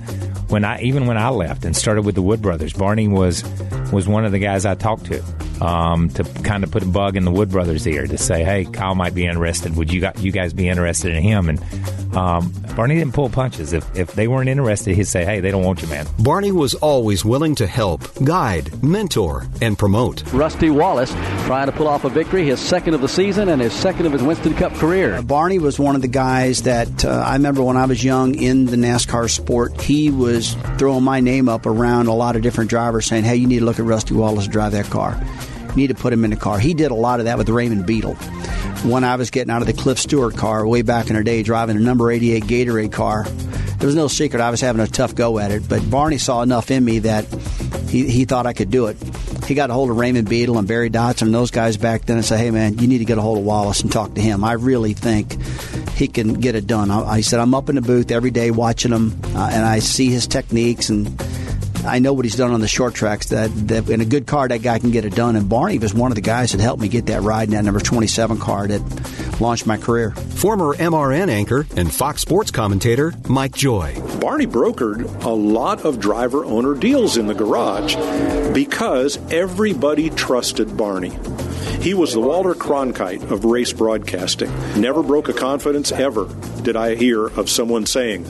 when 0.48 0.64
I, 0.64 0.80
even 0.80 1.06
when 1.06 1.18
I 1.18 1.28
left 1.30 1.64
and 1.64 1.76
started 1.76 2.04
with 2.04 2.14
the 2.14 2.22
Wood 2.22 2.42
Brothers, 2.42 2.72
Barney 2.72 3.08
was, 3.08 3.44
was 3.92 4.08
one 4.08 4.24
of 4.24 4.32
the 4.32 4.38
guys 4.38 4.64
I 4.64 4.74
talked 4.74 5.06
to 5.06 5.22
um, 5.60 6.08
to 6.10 6.24
kind 6.42 6.64
of 6.64 6.70
put 6.70 6.82
a 6.82 6.86
bug 6.86 7.16
in 7.16 7.24
the 7.24 7.30
Wood 7.30 7.50
Brothers' 7.50 7.86
ear 7.86 8.06
to 8.06 8.18
say, 8.18 8.44
"Hey, 8.44 8.64
Kyle 8.64 8.94
might 8.94 9.14
be 9.14 9.26
interested. 9.26 9.76
Would 9.76 9.92
you 9.92 10.08
you 10.18 10.32
guys 10.32 10.52
be 10.52 10.68
interested 10.68 11.14
in 11.14 11.22
him?" 11.22 11.48
And 11.48 12.16
um, 12.16 12.52
Barney 12.76 12.94
didn't 12.96 13.14
pull 13.14 13.28
punches. 13.28 13.72
If 13.72 13.84
if 13.96 14.12
they 14.12 14.28
weren't 14.28 14.48
interested, 14.48 14.94
he'd 14.94 15.06
say, 15.06 15.24
"Hey, 15.24 15.40
they 15.40 15.50
don't 15.50 15.64
want 15.64 15.82
you, 15.82 15.88
man." 15.88 16.06
Barney 16.18 16.52
was 16.52 16.74
always 16.74 17.24
willing 17.24 17.54
to 17.56 17.66
help, 17.66 18.02
guide, 18.24 18.82
mentor, 18.82 19.46
and 19.60 19.78
promote. 19.78 20.22
Rusty 20.32 20.70
Wallace 20.70 21.12
trying 21.46 21.66
to 21.66 21.72
pull 21.72 21.88
off 21.88 22.04
a 22.04 22.08
victory, 22.08 22.44
his 22.44 22.60
second 22.60 22.94
of 22.94 23.00
the 23.00 23.08
season 23.08 23.48
and 23.48 23.60
his 23.60 23.72
second 23.72 24.06
of 24.06 24.12
his 24.12 24.22
Winston 24.22 24.54
Cup 24.54 24.74
career. 24.74 25.20
Barney 25.22 25.58
was 25.58 25.78
one 25.78 25.96
of 25.96 26.02
the 26.02 26.08
guys 26.08 26.62
that 26.62 27.04
uh, 27.04 27.10
I 27.10 27.34
remember 27.34 27.62
when 27.62 27.76
I 27.76 27.86
was 27.86 28.02
young 28.02 28.34
in 28.34 28.66
the 28.66 28.76
NASCAR 28.76 29.28
sport. 29.28 29.80
He 29.80 30.10
was 30.10 30.54
throwing 30.78 31.04
my 31.04 31.20
name 31.20 31.48
up 31.48 31.66
around 31.66 32.06
a 32.06 32.14
lot 32.14 32.36
of 32.36 32.42
different 32.42 32.70
drivers, 32.70 33.06
saying, 33.06 33.24
"Hey, 33.24 33.36
you 33.36 33.46
need 33.46 33.60
to 33.60 33.64
look 33.64 33.78
at 33.78 33.84
Rusty 33.84 34.14
Wallace 34.14 34.46
drive 34.46 34.72
that 34.72 34.86
car." 34.86 35.20
Need 35.76 35.88
to 35.88 35.94
put 35.94 36.12
him 36.12 36.24
in 36.24 36.30
the 36.30 36.36
car. 36.36 36.58
He 36.58 36.74
did 36.74 36.90
a 36.90 36.94
lot 36.94 37.20
of 37.20 37.26
that 37.26 37.38
with 37.38 37.48
Raymond 37.48 37.86
Beadle. 37.86 38.14
When 38.84 39.04
I 39.04 39.16
was 39.16 39.30
getting 39.30 39.50
out 39.50 39.60
of 39.60 39.66
the 39.66 39.72
Cliff 39.72 39.98
Stewart 39.98 40.36
car 40.36 40.66
way 40.66 40.82
back 40.82 41.08
in 41.08 41.16
the 41.16 41.24
day, 41.24 41.42
driving 41.42 41.76
a 41.76 41.80
number 41.80 42.10
88 42.10 42.44
Gatorade 42.44 42.92
car, 42.92 43.24
there 43.24 43.86
was 43.86 43.94
no 43.94 44.08
secret 44.08 44.40
I 44.40 44.50
was 44.50 44.60
having 44.60 44.80
a 44.80 44.86
tough 44.86 45.14
go 45.14 45.38
at 45.38 45.50
it. 45.50 45.68
But 45.68 45.88
Barney 45.90 46.18
saw 46.18 46.42
enough 46.42 46.70
in 46.70 46.84
me 46.84 47.00
that 47.00 47.24
he, 47.88 48.08
he 48.08 48.24
thought 48.24 48.46
I 48.46 48.52
could 48.52 48.70
do 48.70 48.86
it. 48.86 48.96
He 49.46 49.54
got 49.54 49.70
a 49.70 49.72
hold 49.72 49.90
of 49.90 49.96
Raymond 49.96 50.28
Beadle 50.28 50.58
and 50.58 50.68
Barry 50.68 50.90
Dodson 50.90 51.28
and 51.28 51.34
those 51.34 51.50
guys 51.50 51.76
back 51.76 52.04
then 52.04 52.16
and 52.16 52.24
said, 52.24 52.38
hey, 52.38 52.50
man, 52.50 52.78
you 52.78 52.86
need 52.86 52.98
to 52.98 53.04
get 53.04 53.18
a 53.18 53.22
hold 53.22 53.38
of 53.38 53.44
Wallace 53.44 53.80
and 53.80 53.90
talk 53.90 54.14
to 54.14 54.20
him. 54.20 54.44
I 54.44 54.52
really 54.52 54.92
think 54.92 55.40
he 55.92 56.06
can 56.06 56.34
get 56.34 56.54
it 56.54 56.66
done. 56.66 56.90
I, 56.90 57.02
I 57.04 57.20
said, 57.22 57.40
I'm 57.40 57.54
up 57.54 57.68
in 57.68 57.76
the 57.76 57.80
booth 57.80 58.10
every 58.10 58.30
day 58.30 58.50
watching 58.50 58.92
him, 58.92 59.18
uh, 59.34 59.50
and 59.52 59.64
I 59.64 59.78
see 59.78 60.10
his 60.10 60.26
techniques 60.26 60.90
and 60.90 61.06
I 61.84 61.98
know 62.00 62.12
what 62.12 62.24
he's 62.24 62.36
done 62.36 62.52
on 62.52 62.60
the 62.60 62.68
short 62.68 62.94
tracks. 62.94 63.28
That, 63.28 63.50
that 63.68 63.88
in 63.88 64.00
a 64.00 64.04
good 64.04 64.26
car, 64.26 64.48
that 64.48 64.62
guy 64.62 64.78
can 64.78 64.90
get 64.90 65.04
it 65.04 65.14
done. 65.14 65.36
And 65.36 65.48
Barney 65.48 65.78
was 65.78 65.94
one 65.94 66.10
of 66.10 66.16
the 66.16 66.22
guys 66.22 66.52
that 66.52 66.60
helped 66.60 66.82
me 66.82 66.88
get 66.88 67.06
that 67.06 67.22
ride 67.22 67.48
in 67.48 67.54
that 67.54 67.64
number 67.64 67.80
27 67.80 68.38
car 68.38 68.66
that 68.66 69.40
launched 69.40 69.66
my 69.66 69.76
career. 69.76 70.10
Former 70.10 70.74
MRN 70.74 71.28
anchor 71.28 71.66
and 71.76 71.92
Fox 71.92 72.20
Sports 72.22 72.50
commentator 72.50 73.12
Mike 73.28 73.54
Joy. 73.54 73.94
Barney 74.20 74.46
brokered 74.46 75.24
a 75.24 75.30
lot 75.30 75.84
of 75.84 76.00
driver 76.00 76.44
owner 76.44 76.74
deals 76.74 77.16
in 77.16 77.26
the 77.26 77.34
garage 77.34 77.94
because 78.52 79.18
everybody 79.32 80.10
trusted 80.10 80.76
Barney. 80.76 81.16
He 81.80 81.94
was 81.94 82.12
the 82.12 82.20
Walter 82.20 82.54
Cronkite 82.54 83.30
of 83.30 83.44
race 83.44 83.72
broadcasting. 83.72 84.50
Never 84.80 85.02
broke 85.02 85.28
a 85.28 85.32
confidence 85.32 85.92
ever, 85.92 86.28
did 86.62 86.74
I 86.74 86.96
hear 86.96 87.26
of 87.26 87.48
someone 87.48 87.86
saying 87.86 88.24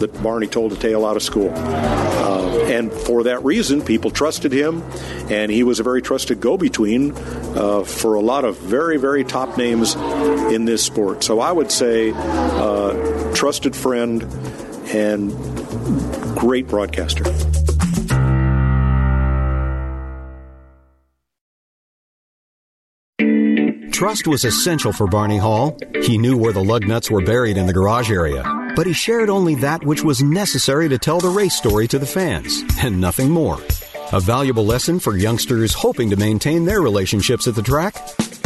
that 0.00 0.22
Barney 0.22 0.46
told 0.46 0.72
a 0.72 0.76
tale 0.76 1.04
out 1.04 1.16
of 1.16 1.22
school. 1.22 1.52
Uh, 1.54 2.64
and 2.68 2.92
for 2.92 3.24
that 3.24 3.44
reason, 3.44 3.82
people 3.82 4.10
trusted 4.10 4.52
him, 4.52 4.82
and 5.30 5.50
he 5.50 5.62
was 5.62 5.80
a 5.80 5.82
very 5.82 6.02
trusted 6.02 6.40
go 6.40 6.56
between 6.56 7.12
uh, 7.56 7.84
for 7.84 8.14
a 8.14 8.20
lot 8.20 8.44
of 8.44 8.58
very, 8.58 8.96
very 8.96 9.24
top 9.24 9.56
names 9.56 9.94
in 10.52 10.64
this 10.64 10.84
sport. 10.84 11.24
So 11.24 11.40
I 11.40 11.52
would 11.52 11.70
say, 11.70 12.12
uh, 12.14 13.34
trusted 13.34 13.74
friend 13.74 14.22
and 14.92 15.32
great 16.36 16.68
broadcaster. 16.68 17.24
Trust 23.98 24.28
was 24.28 24.44
essential 24.44 24.92
for 24.92 25.08
Barney 25.08 25.38
Hall. 25.38 25.76
He 26.02 26.18
knew 26.18 26.36
where 26.36 26.52
the 26.52 26.62
lug 26.62 26.86
nuts 26.86 27.10
were 27.10 27.20
buried 27.20 27.56
in 27.56 27.66
the 27.66 27.72
garage 27.72 28.12
area, 28.12 28.44
but 28.78 28.86
he 28.86 28.92
shared 28.92 29.28
only 29.28 29.56
that 29.56 29.84
which 29.84 30.04
was 30.04 30.22
necessary 30.22 30.88
to 30.88 30.96
tell 30.96 31.18
the 31.18 31.28
race 31.28 31.56
story 31.56 31.88
to 31.88 31.98
the 31.98 32.06
fans, 32.06 32.62
and 32.80 33.00
nothing 33.00 33.28
more. 33.28 33.58
A 34.12 34.20
valuable 34.20 34.64
lesson 34.64 35.00
for 35.00 35.16
youngsters 35.16 35.74
hoping 35.74 36.10
to 36.10 36.16
maintain 36.16 36.64
their 36.64 36.80
relationships 36.80 37.48
at 37.48 37.56
the 37.56 37.62
track, 37.62 37.96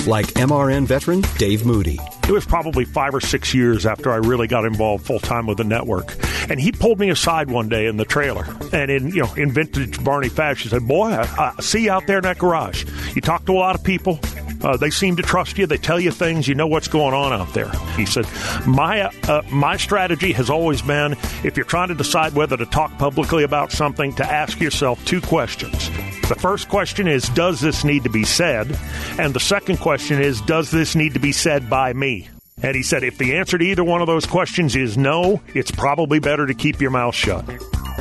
like 0.07 0.25
MRN 0.29 0.87
veteran 0.87 1.21
Dave 1.37 1.67
Moody. 1.67 1.99
It 2.27 2.31
was 2.31 2.47
probably 2.47 2.87
five 2.87 3.15
or 3.15 3.21
six 3.21 3.53
years 3.53 3.85
after 3.85 4.11
I 4.11 4.17
really 4.17 4.47
got 4.47 4.65
involved 4.65 5.05
full 5.05 5.21
time 5.21 5.47
with 5.47 5.59
the 5.59 5.65
network, 5.65 6.17
and 6.49 6.59
he 6.59 6.73
pulled 6.73 6.99
me 6.99 7.11
aside 7.11 7.51
one 7.51 7.69
day 7.69 7.85
in 7.85 7.99
the 7.99 8.07
trailer, 8.07 8.47
and 8.73 8.91
in 8.91 9.09
you 9.09 9.25
know 9.25 9.35
in 9.35 9.53
vintage 9.53 10.03
Barney 10.03 10.31
fashion, 10.31 10.71
said, 10.71 10.89
"Boy, 10.89 11.11
I, 11.11 11.53
I 11.59 11.61
see 11.61 11.85
you 11.85 11.91
out 11.91 12.07
there 12.07 12.17
in 12.17 12.23
that 12.23 12.39
garage. 12.39 12.87
You 13.15 13.21
talk 13.21 13.45
to 13.45 13.53
a 13.53 13.61
lot 13.61 13.75
of 13.75 13.85
people. 13.85 14.19
Uh, 14.63 14.77
they 14.77 14.91
seem 14.91 15.17
to 15.17 15.23
trust 15.23 15.59
you. 15.59 15.67
They 15.67 15.79
tell 15.79 16.01
you 16.01 16.11
things. 16.11 16.47
You 16.47 16.55
know 16.55 16.67
what's 16.67 16.89
going 16.89 17.15
on 17.15 17.33
out 17.33 17.53
there. 17.55 17.71
He 17.97 18.07
said, 18.07 18.27
"My 18.67 19.11
uh, 19.29 19.43
my 19.51 19.77
strategy 19.77 20.33
has 20.33 20.51
always 20.51 20.83
been 20.83 21.13
if 21.45 21.57
you're 21.57 21.67
trying 21.67 21.89
to 21.89 21.95
decide 21.95 22.35
whether 22.35 22.57
to 22.57 22.67
talk 22.67 22.97
publicly 22.99 23.45
about 23.45 23.73
something, 23.73 24.15
to 24.15 24.25
ask 24.25 24.61
yourself 24.61 25.05
two 25.05 25.21
questions. 25.21 25.91
The 26.29 26.37
first 26.37 26.69
question 26.69 27.09
is, 27.09 27.29
does 27.31 27.61
this 27.61 27.85
need 27.85 28.05
to 28.05 28.11
be 28.11 28.25
said? 28.25 28.79
And 29.19 29.35
the 29.35 29.41
second 29.41 29.79
question 29.79 30.23
is, 30.23 30.41
does 30.43 30.71
this 30.71 30.95
need 30.95 31.15
to 31.15 31.21
be 31.21 31.33
said 31.33 31.69
by 31.69 31.93
me?" 31.93 32.29
And 32.63 32.77
he 32.77 32.83
said, 32.85 33.03
if 33.03 33.19
the 33.19 33.37
answer 33.37 33.59
to 33.59 33.65
either 33.65 33.83
one 33.83 34.03
of 34.03 34.07
those 34.07 34.25
questions 34.25 34.77
is 34.77 34.97
no, 34.97 35.43
it's 35.53 35.73
probably 35.73 36.21
better 36.21 36.47
to 36.47 36.55
keep 36.55 36.81
your 36.81 36.93
mouth 36.93 37.15
shut. 37.15 37.45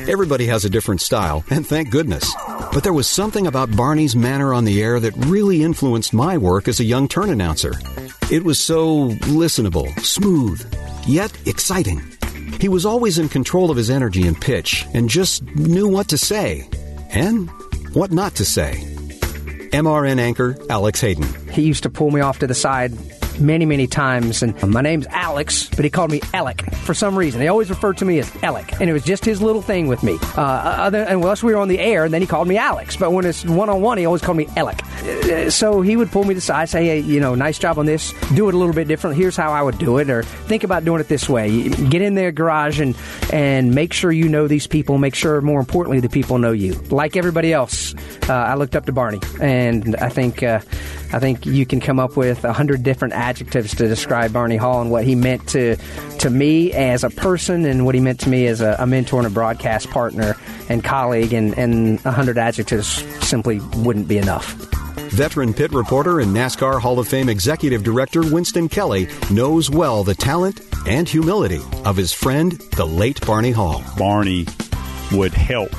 Everybody 0.07 0.47
has 0.47 0.65
a 0.65 0.69
different 0.69 1.01
style, 1.01 1.43
and 1.49 1.65
thank 1.65 1.91
goodness. 1.91 2.33
But 2.73 2.83
there 2.83 2.93
was 2.93 3.07
something 3.07 3.45
about 3.45 3.75
Barney's 3.75 4.15
manner 4.15 4.53
on 4.53 4.65
the 4.65 4.81
air 4.81 4.99
that 4.99 5.15
really 5.15 5.63
influenced 5.63 6.13
my 6.13 6.37
work 6.37 6.67
as 6.67 6.79
a 6.79 6.83
young 6.83 7.07
turn 7.07 7.29
announcer. 7.29 7.73
It 8.31 8.43
was 8.43 8.59
so 8.59 9.09
listenable, 9.29 9.87
smooth, 9.99 10.61
yet 11.07 11.31
exciting. 11.47 12.01
He 12.59 12.67
was 12.67 12.85
always 12.85 13.19
in 13.19 13.29
control 13.29 13.69
of 13.69 13.77
his 13.77 13.89
energy 13.89 14.27
and 14.27 14.39
pitch 14.39 14.85
and 14.93 15.09
just 15.09 15.43
knew 15.55 15.87
what 15.87 16.07
to 16.09 16.17
say 16.17 16.67
and 17.11 17.49
what 17.93 18.11
not 18.11 18.35
to 18.35 18.45
say. 18.45 18.87
MRN 19.71 20.19
anchor 20.19 20.57
Alex 20.69 21.01
Hayden. 21.01 21.27
He 21.51 21.61
used 21.61 21.83
to 21.83 21.89
pull 21.89 22.11
me 22.11 22.21
off 22.21 22.39
to 22.39 22.47
the 22.47 22.55
side 22.55 22.93
many, 23.39 23.65
many 23.65 23.87
times. 23.87 24.43
And 24.43 24.61
my 24.63 24.81
name's 24.81 25.07
Alex, 25.07 25.69
but 25.69 25.83
he 25.85 25.89
called 25.89 26.11
me 26.11 26.21
Alec 26.33 26.61
for 26.75 26.93
some 26.93 27.17
reason. 27.17 27.41
He 27.41 27.47
always 27.47 27.69
referred 27.69 27.97
to 27.97 28.05
me 28.05 28.19
as 28.19 28.31
Alec, 28.43 28.79
and 28.79 28.89
it 28.89 28.93
was 28.93 29.03
just 29.03 29.25
his 29.25 29.41
little 29.41 29.61
thing 29.61 29.87
with 29.87 30.03
me. 30.03 30.17
Uh, 30.35 30.41
other, 30.41 31.03
unless 31.03 31.43
we 31.43 31.53
were 31.53 31.59
on 31.59 31.67
the 31.67 31.79
air, 31.79 32.05
and 32.05 32.13
then 32.13 32.21
he 32.21 32.27
called 32.27 32.47
me 32.47 32.57
Alex. 32.57 32.97
But 32.97 33.11
when 33.11 33.25
it's 33.25 33.45
one 33.45 33.69
on 33.69 33.81
one, 33.81 33.97
he 33.97 34.05
always 34.05 34.21
called 34.21 34.37
me 34.37 34.47
Alec. 34.55 34.81
Uh, 35.03 35.49
so 35.49 35.81
he 35.81 35.95
would 35.95 36.11
pull 36.11 36.23
me 36.23 36.33
to 36.33 36.41
side, 36.41 36.69
say, 36.69 36.85
"Hey, 36.85 36.99
you 36.99 37.19
know, 37.19 37.35
nice 37.35 37.59
job 37.59 37.77
on 37.77 37.85
this. 37.85 38.13
Do 38.33 38.47
it 38.49 38.53
a 38.53 38.57
little 38.57 38.73
bit 38.73 38.87
different. 38.87 39.15
Here's 39.17 39.35
how 39.35 39.51
I 39.51 39.61
would 39.61 39.77
do 39.77 39.97
it, 39.97 40.09
or 40.09 40.23
think 40.23 40.63
about 40.63 40.85
doing 40.85 41.01
it 41.01 41.07
this 41.07 41.29
way. 41.29 41.69
Get 41.69 42.01
in 42.01 42.15
their 42.15 42.31
garage 42.31 42.79
and 42.79 42.95
and 43.31 43.73
make 43.73 43.93
sure 43.93 44.11
you 44.11 44.27
know 44.29 44.47
these 44.47 44.67
people. 44.67 44.97
Make 44.97 45.15
sure, 45.15 45.41
more 45.41 45.59
importantly, 45.59 45.99
the 45.99 46.09
people 46.09 46.37
know 46.37 46.51
you. 46.51 46.73
Like 46.89 47.15
everybody 47.15 47.53
else, 47.53 47.95
uh, 48.29 48.33
I 48.33 48.55
looked 48.55 48.75
up 48.75 48.85
to 48.85 48.91
Barney, 48.91 49.19
and 49.39 49.95
I 49.97 50.09
think 50.09 50.43
uh, 50.43 50.59
I 51.13 51.19
think 51.19 51.45
you 51.45 51.65
can 51.65 51.79
come 51.79 51.99
up 51.99 52.15
with 52.15 52.43
a 52.45 52.53
hundred 52.53 52.83
different 52.83 53.13
adjectives 53.21 53.75
to 53.75 53.87
describe 53.87 54.33
Barney 54.33 54.57
Hall 54.57 54.81
and 54.81 54.91
what 54.91 55.03
he 55.03 55.15
meant 55.15 55.47
to 55.49 55.77
to 56.19 56.29
me 56.29 56.73
as 56.73 57.03
a 57.03 57.09
person 57.09 57.65
and 57.65 57.85
what 57.85 57.95
he 57.95 58.01
meant 58.01 58.19
to 58.21 58.29
me 58.29 58.47
as 58.47 58.61
a, 58.61 58.75
a 58.79 58.87
mentor 58.87 59.19
and 59.19 59.27
a 59.27 59.29
broadcast 59.29 59.89
partner 59.89 60.35
and 60.69 60.83
colleague. 60.83 61.31
And 61.33 61.57
and 61.57 62.03
a 62.05 62.11
hundred 62.11 62.37
adjectives 62.37 62.87
simply 63.25 63.59
wouldn't 63.77 64.07
be 64.07 64.17
enough. 64.17 64.53
Veteran 65.11 65.53
pit 65.53 65.71
reporter 65.73 66.21
and 66.21 66.33
NASCAR 66.35 66.79
Hall 66.79 66.97
of 66.97 67.07
Fame 67.07 67.29
executive 67.29 67.83
director 67.83 68.21
Winston 68.21 68.69
Kelley 68.69 69.07
knows 69.29 69.69
well 69.69 70.03
the 70.03 70.15
talent 70.15 70.61
and 70.87 71.07
humility 71.07 71.61
of 71.85 71.97
his 71.97 72.13
friend, 72.13 72.53
the 72.77 72.87
late 72.87 73.25
Barney 73.27 73.51
Hall. 73.51 73.83
Barney 73.97 74.47
would 75.11 75.33
help 75.33 75.69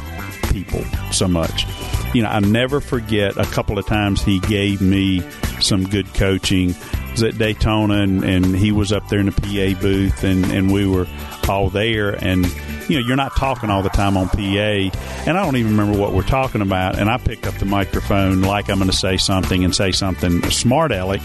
people 0.50 0.84
so 1.11 1.26
much. 1.26 1.66
You 2.14 2.22
know, 2.22 2.28
I 2.28 2.40
never 2.40 2.80
forget 2.80 3.37
a 3.38 3.46
couple 3.46 3.78
of 3.78 3.87
times 3.87 4.22
he 4.22 4.38
gave 4.40 4.82
me 4.82 5.22
some 5.61 5.88
good 5.88 6.12
coaching 6.12 6.75
was 7.12 7.23
at 7.23 7.38
Daytona, 7.38 8.02
and, 8.02 8.25
and 8.25 8.57
he 8.57 8.73
was 8.73 8.92
up 8.92 9.09
there 9.09 9.21
in 9.21 9.26
the 9.26 9.33
PA 9.33 9.81
booth, 9.81 10.25
and, 10.25 10.45
and 10.47 10.73
we 10.73 10.87
were 10.87 11.07
all 11.49 11.71
there. 11.71 12.12
And 12.12 12.45
you 12.88 13.00
know, 13.00 13.07
you're 13.07 13.16
not 13.16 13.37
talking 13.37 13.71
all 13.71 13.83
the 13.83 13.90
time 13.90 14.16
on 14.16 14.28
PA, 14.28 14.38
and 14.38 15.38
I 15.38 15.45
don't 15.45 15.57
even 15.57 15.76
remember 15.76 15.99
what 15.99 16.12
we're 16.12 16.23
talking 16.23 16.62
about. 16.62 16.99
And 16.99 17.09
I 17.09 17.19
picked 17.19 17.47
up 17.47 17.54
the 17.54 17.64
microphone 17.64 18.42
like 18.42 18.69
I'm 18.69 18.78
going 18.78 18.90
to 18.90 18.97
say 18.97 19.16
something 19.16 19.64
and 19.64 19.75
say 19.75 19.92
something 19.92 20.42
smart, 20.50 20.92
Alec. 20.92 21.23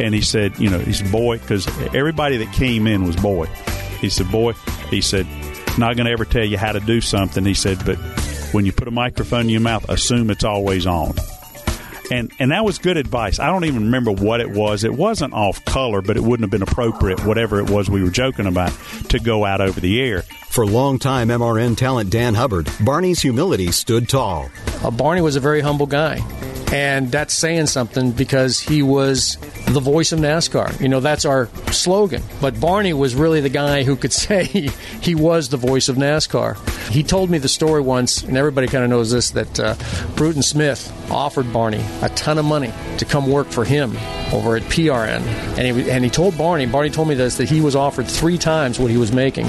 And 0.00 0.14
he 0.14 0.20
said, 0.20 0.58
you 0.58 0.68
know, 0.68 0.78
he 0.78 0.92
said, 0.92 1.10
boy, 1.12 1.38
because 1.38 1.66
everybody 1.94 2.38
that 2.38 2.52
came 2.52 2.86
in 2.86 3.06
was 3.06 3.16
boy. 3.16 3.46
He 4.00 4.10
said, 4.10 4.30
boy, 4.30 4.52
he 4.90 5.00
said, 5.00 5.26
not 5.78 5.96
going 5.96 6.06
to 6.06 6.12
ever 6.12 6.24
tell 6.24 6.44
you 6.44 6.58
how 6.58 6.72
to 6.72 6.80
do 6.80 7.00
something. 7.00 7.44
He 7.44 7.54
said, 7.54 7.84
but 7.86 7.96
when 8.52 8.66
you 8.66 8.72
put 8.72 8.88
a 8.88 8.90
microphone 8.90 9.42
in 9.42 9.48
your 9.48 9.60
mouth, 9.60 9.88
assume 9.88 10.30
it's 10.30 10.44
always 10.44 10.86
on 10.86 11.14
and 12.10 12.32
and 12.38 12.50
that 12.52 12.64
was 12.64 12.78
good 12.78 12.96
advice. 12.96 13.38
I 13.38 13.46
don't 13.46 13.64
even 13.64 13.84
remember 13.84 14.12
what 14.12 14.40
it 14.40 14.50
was. 14.50 14.84
It 14.84 14.92
wasn't 14.92 15.34
off 15.34 15.64
color, 15.64 16.02
but 16.02 16.16
it 16.16 16.22
wouldn't 16.22 16.44
have 16.44 16.50
been 16.50 16.62
appropriate, 16.62 17.24
whatever 17.24 17.58
it 17.58 17.70
was 17.70 17.90
we 17.90 18.02
were 18.02 18.10
joking 18.10 18.46
about, 18.46 18.72
to 19.10 19.18
go 19.18 19.44
out 19.44 19.60
over 19.60 19.80
the 19.80 20.00
air. 20.00 20.22
For 20.22 20.66
longtime 20.66 21.28
MRN 21.28 21.76
talent 21.76 22.10
Dan 22.10 22.34
Hubbard, 22.34 22.68
Barney's 22.80 23.20
humility 23.20 23.70
stood 23.72 24.08
tall. 24.08 24.50
Uh, 24.82 24.90
Barney 24.90 25.20
was 25.20 25.36
a 25.36 25.40
very 25.40 25.60
humble 25.60 25.86
guy. 25.86 26.22
And 26.72 27.12
that's 27.12 27.32
saying 27.32 27.66
something 27.66 28.10
because 28.10 28.60
he 28.60 28.82
was 28.82 29.36
the 29.68 29.80
voice 29.80 30.12
of 30.12 30.18
NASCAR. 30.18 30.80
You 30.80 30.88
know, 30.88 31.00
that's 31.00 31.24
our 31.24 31.48
slogan. 31.70 32.22
But 32.40 32.60
Barney 32.60 32.92
was 32.92 33.14
really 33.14 33.40
the 33.40 33.48
guy 33.48 33.84
who 33.84 33.96
could 33.96 34.12
say 34.12 34.44
he 34.44 35.14
was 35.14 35.48
the 35.48 35.56
voice 35.56 35.88
of 35.88 35.96
NASCAR. 35.96 36.56
He 36.90 37.02
told 37.02 37.30
me 37.30 37.38
the 37.38 37.48
story 37.48 37.80
once, 37.80 38.22
and 38.22 38.36
everybody 38.36 38.66
kind 38.66 38.84
of 38.84 38.90
knows 38.90 39.10
this, 39.10 39.30
that 39.30 39.60
uh, 39.60 39.74
Bruton 40.16 40.42
Smith 40.42 40.92
offered 41.10 41.52
Barney 41.52 41.84
a 42.02 42.08
ton 42.10 42.38
of 42.38 42.44
money 42.44 42.72
to 42.98 43.04
come 43.04 43.30
work 43.30 43.48
for 43.48 43.64
him 43.64 43.96
over 44.32 44.56
at 44.56 44.62
PRN. 44.64 45.22
And 45.58 45.80
he, 45.80 45.90
and 45.90 46.04
he 46.04 46.10
told 46.10 46.36
Barney, 46.36 46.66
Barney 46.66 46.90
told 46.90 47.08
me 47.08 47.14
this, 47.14 47.36
that 47.36 47.48
he 47.48 47.60
was 47.60 47.76
offered 47.76 48.08
three 48.08 48.38
times 48.38 48.78
what 48.78 48.90
he 48.90 48.96
was 48.96 49.12
making 49.12 49.46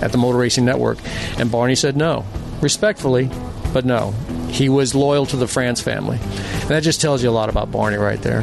at 0.00 0.12
the 0.12 0.18
Motor 0.18 0.38
Racing 0.38 0.64
Network. 0.64 0.98
And 1.38 1.50
Barney 1.50 1.74
said 1.74 1.96
no, 1.96 2.24
respectfully, 2.60 3.30
but 3.72 3.84
no. 3.84 4.12
He 4.48 4.68
was 4.68 4.94
loyal 4.94 5.26
to 5.26 5.36
the 5.36 5.46
France 5.46 5.80
family. 5.80 6.18
And 6.66 6.74
that 6.74 6.82
just 6.82 7.00
tells 7.00 7.22
you 7.22 7.30
a 7.30 7.32
lot 7.32 7.48
about 7.48 7.70
Barney 7.70 7.96
right 7.96 8.20
there. 8.20 8.42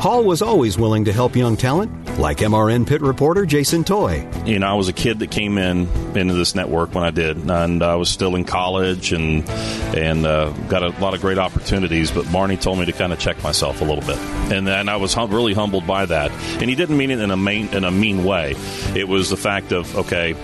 Hall 0.00 0.24
was 0.24 0.40
always 0.40 0.78
willing 0.78 1.04
to 1.04 1.12
help 1.12 1.36
young 1.36 1.54
talent, 1.54 2.18
like 2.18 2.38
MRN 2.38 2.86
pit 2.86 3.02
reporter 3.02 3.44
Jason 3.44 3.84
Toy. 3.84 4.26
You 4.46 4.58
know, 4.58 4.66
I 4.68 4.72
was 4.72 4.88
a 4.88 4.94
kid 4.94 5.18
that 5.18 5.30
came 5.30 5.58
in 5.58 5.86
into 6.16 6.32
this 6.32 6.54
network 6.54 6.94
when 6.94 7.04
I 7.04 7.10
did, 7.10 7.36
and 7.50 7.82
I 7.82 7.96
was 7.96 8.08
still 8.08 8.36
in 8.36 8.44
college 8.44 9.12
and 9.12 9.46
and 9.94 10.24
uh, 10.24 10.50
got 10.68 10.82
a 10.82 10.98
lot 10.98 11.12
of 11.12 11.20
great 11.20 11.36
opportunities. 11.36 12.10
But 12.10 12.30
Barney 12.32 12.56
told 12.56 12.78
me 12.78 12.86
to 12.86 12.92
kind 12.92 13.12
of 13.12 13.18
check 13.18 13.42
myself 13.42 13.82
a 13.82 13.84
little 13.84 14.04
bit, 14.06 14.18
and 14.50 14.66
then 14.66 14.88
I 14.88 14.96
was 14.96 15.12
hum- 15.12 15.30
really 15.30 15.52
humbled 15.52 15.86
by 15.86 16.06
that. 16.06 16.30
And 16.30 16.70
he 16.70 16.74
didn't 16.74 16.96
mean 16.96 17.10
it 17.10 17.20
in 17.20 17.30
a 17.30 17.36
main 17.36 17.68
in 17.74 17.84
a 17.84 17.90
mean 17.90 18.24
way. 18.24 18.54
It 18.94 19.08
was 19.08 19.28
the 19.28 19.36
fact 19.36 19.72
of 19.72 19.94
okay 19.96 20.34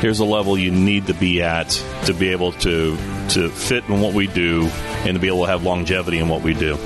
here's 0.00 0.18
a 0.18 0.24
level 0.24 0.58
you 0.58 0.70
need 0.70 1.06
to 1.06 1.14
be 1.14 1.40
at 1.40 1.70
to 2.04 2.12
be 2.12 2.28
able 2.28 2.52
to 2.52 2.96
to 3.28 3.48
fit 3.48 3.84
in 3.88 4.00
what 4.00 4.12
we 4.12 4.26
do 4.26 4.68
and 5.04 5.14
to 5.14 5.18
be 5.18 5.28
able 5.28 5.44
to 5.44 5.50
have 5.50 5.62
longevity 5.62 6.18
in 6.18 6.28
what 6.28 6.42
we 6.42 6.54
do. 6.54 6.76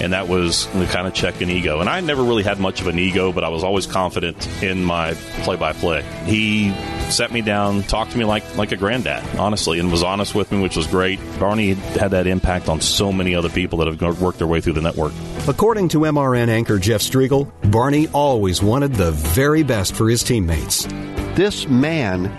And 0.00 0.12
that 0.12 0.28
was 0.28 0.66
the 0.68 0.86
kind 0.86 1.06
of 1.06 1.14
check 1.14 1.40
an 1.40 1.50
ego. 1.50 1.80
And 1.80 1.88
I 1.88 2.00
never 2.00 2.22
really 2.22 2.42
had 2.42 2.58
much 2.58 2.80
of 2.80 2.88
an 2.88 2.98
ego, 2.98 3.32
but 3.32 3.44
I 3.44 3.48
was 3.48 3.62
always 3.62 3.86
confident 3.86 4.46
in 4.62 4.84
my 4.84 5.14
play 5.42 5.56
by 5.56 5.72
play. 5.72 6.02
He 6.24 6.72
sat 7.10 7.32
me 7.32 7.42
down, 7.42 7.82
talked 7.82 8.12
to 8.12 8.18
me 8.18 8.24
like 8.24 8.56
like 8.56 8.72
a 8.72 8.76
granddad, 8.76 9.24
honestly, 9.38 9.78
and 9.78 9.90
was 9.90 10.02
honest 10.02 10.34
with 10.34 10.50
me, 10.50 10.60
which 10.60 10.76
was 10.76 10.86
great. 10.86 11.20
Barney 11.38 11.74
had 11.74 12.12
that 12.12 12.26
impact 12.26 12.68
on 12.68 12.80
so 12.80 13.12
many 13.12 13.34
other 13.34 13.48
people 13.48 13.78
that 13.78 13.88
have 13.88 14.20
worked 14.20 14.38
their 14.38 14.46
way 14.46 14.60
through 14.60 14.74
the 14.74 14.80
network. 14.80 15.12
According 15.46 15.88
to 15.90 15.98
MRN 15.98 16.48
anchor 16.48 16.78
Jeff 16.78 17.00
Striegle, 17.00 17.50
Barney 17.70 18.08
always 18.08 18.62
wanted 18.62 18.94
the 18.94 19.12
very 19.12 19.62
best 19.62 19.94
for 19.94 20.08
his 20.08 20.22
teammates. 20.22 20.86
This 21.34 21.68
man 21.68 22.32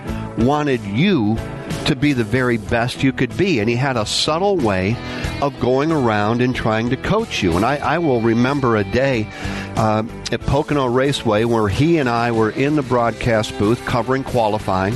wanted 0.46 0.82
you 0.82 1.38
to 1.86 1.96
be 1.96 2.14
the 2.14 2.24
very 2.24 2.58
best 2.58 3.04
you 3.04 3.12
could 3.12 3.36
be. 3.38 3.60
And 3.60 3.70
he 3.70 3.76
had 3.76 3.98
a 3.98 4.06
subtle 4.06 4.58
way 4.58 4.96
of 5.42 5.60
going 5.60 5.92
around 5.92 6.42
and 6.42 6.56
trying 6.56 6.90
to 6.90 6.98
coach 6.98 7.42
you. 7.44 7.56
And 7.56 7.66
I, 7.66 7.78
I 7.78 7.98
will 8.00 8.22
remember 8.22 8.76
a 8.76 8.84
day 8.84 9.28
uh, 9.76 10.04
at 10.32 10.42
Pocono 10.42 10.88
Raceway 10.88 11.46
where 11.46 11.68
he 11.68 11.98
and 11.98 12.10
I 12.10 12.32
were 12.32 12.50
in 12.50 12.76
the 12.76 12.82
broadcast 12.82 13.58
booth 13.58 13.84
covering 13.86 14.24
qualifying. 14.24 14.96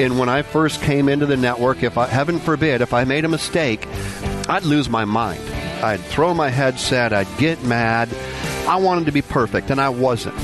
And 0.00 0.18
when 0.18 0.28
I 0.28 0.42
first 0.42 0.82
came 0.82 1.08
into 1.08 1.26
the 1.26 1.36
network, 1.36 1.82
if 1.82 1.96
I, 1.96 2.06
heaven 2.06 2.38
forbid, 2.38 2.80
if 2.80 2.92
I 2.92 3.04
made 3.04 3.24
a 3.24 3.28
mistake, 3.28 3.86
I'd 4.48 4.64
lose 4.64 4.88
my 4.88 5.04
mind. 5.04 5.42
I'd 5.84 6.00
throw 6.00 6.34
my 6.34 6.48
headset, 6.48 7.12
I'd 7.12 7.28
get 7.38 7.62
mad. 7.62 8.08
I 8.66 8.76
wanted 8.76 9.06
to 9.06 9.12
be 9.12 9.22
perfect, 9.22 9.70
and 9.70 9.80
I 9.80 9.90
wasn't. 9.90 10.34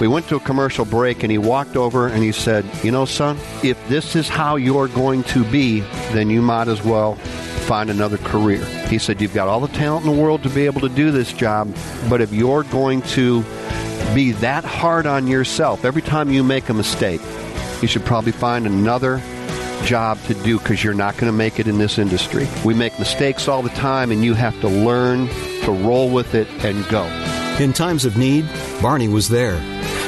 We 0.00 0.08
went 0.08 0.28
to 0.28 0.36
a 0.36 0.40
commercial 0.40 0.84
break 0.84 1.22
and 1.22 1.32
he 1.32 1.38
walked 1.38 1.74
over 1.74 2.06
and 2.06 2.22
he 2.22 2.30
said, 2.30 2.66
You 2.84 2.90
know, 2.90 3.06
son, 3.06 3.38
if 3.62 3.78
this 3.88 4.14
is 4.14 4.28
how 4.28 4.56
you're 4.56 4.88
going 4.88 5.22
to 5.24 5.42
be, 5.50 5.80
then 6.12 6.28
you 6.28 6.42
might 6.42 6.68
as 6.68 6.82
well 6.82 7.14
find 7.14 7.88
another 7.88 8.18
career. 8.18 8.62
He 8.88 8.98
said, 8.98 9.22
You've 9.22 9.32
got 9.32 9.48
all 9.48 9.60
the 9.60 9.68
talent 9.68 10.04
in 10.04 10.14
the 10.14 10.22
world 10.22 10.42
to 10.42 10.50
be 10.50 10.66
able 10.66 10.82
to 10.82 10.90
do 10.90 11.10
this 11.10 11.32
job, 11.32 11.74
but 12.10 12.20
if 12.20 12.30
you're 12.30 12.64
going 12.64 13.00
to 13.02 13.42
be 14.14 14.32
that 14.32 14.64
hard 14.64 15.06
on 15.06 15.26
yourself 15.26 15.86
every 15.86 16.02
time 16.02 16.30
you 16.30 16.44
make 16.44 16.68
a 16.68 16.74
mistake, 16.74 17.22
you 17.80 17.88
should 17.88 18.04
probably 18.04 18.32
find 18.32 18.66
another 18.66 19.22
job 19.84 20.22
to 20.24 20.34
do 20.34 20.58
because 20.58 20.84
you're 20.84 20.94
not 20.94 21.14
going 21.14 21.32
to 21.32 21.36
make 21.36 21.58
it 21.58 21.66
in 21.66 21.78
this 21.78 21.98
industry. 21.98 22.46
We 22.66 22.74
make 22.74 22.98
mistakes 22.98 23.48
all 23.48 23.62
the 23.62 23.70
time, 23.70 24.10
and 24.10 24.22
you 24.22 24.34
have 24.34 24.58
to 24.60 24.68
learn 24.68 25.28
to 25.62 25.72
roll 25.72 26.10
with 26.10 26.34
it 26.34 26.48
and 26.64 26.86
go. 26.88 27.04
In 27.58 27.72
times 27.72 28.04
of 28.04 28.18
need, 28.18 28.46
Barney 28.82 29.08
was 29.08 29.30
there 29.30 29.58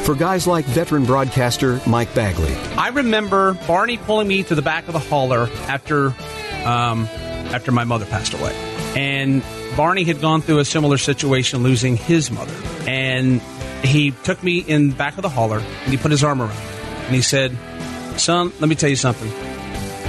for 0.04 0.14
guys 0.14 0.46
like 0.46 0.66
veteran 0.66 1.06
broadcaster 1.06 1.80
Mike 1.86 2.14
Bagley. 2.14 2.54
I 2.76 2.88
remember 2.88 3.54
Barney 3.66 3.96
pulling 3.96 4.28
me 4.28 4.42
to 4.42 4.54
the 4.54 4.60
back 4.60 4.86
of 4.86 4.92
the 4.92 4.98
hauler 4.98 5.48
after 5.66 6.08
um, 6.66 7.06
after 7.50 7.72
my 7.72 7.84
mother 7.84 8.04
passed 8.04 8.34
away, 8.34 8.54
and 8.94 9.42
Barney 9.78 10.04
had 10.04 10.20
gone 10.20 10.42
through 10.42 10.58
a 10.58 10.64
similar 10.66 10.98
situation, 10.98 11.62
losing 11.62 11.96
his 11.96 12.30
mother, 12.30 12.54
and 12.86 13.40
he 13.82 14.10
took 14.10 14.42
me 14.42 14.58
in 14.58 14.90
back 14.90 15.16
of 15.16 15.22
the 15.22 15.30
hauler 15.30 15.60
and 15.60 15.90
he 15.90 15.96
put 15.96 16.10
his 16.10 16.22
arm 16.22 16.42
around 16.42 16.50
me 16.50 16.64
and 17.06 17.14
he 17.14 17.22
said, 17.22 17.56
"Son, 18.18 18.52
let 18.60 18.68
me 18.68 18.74
tell 18.74 18.90
you 18.90 18.96
something." 18.96 19.30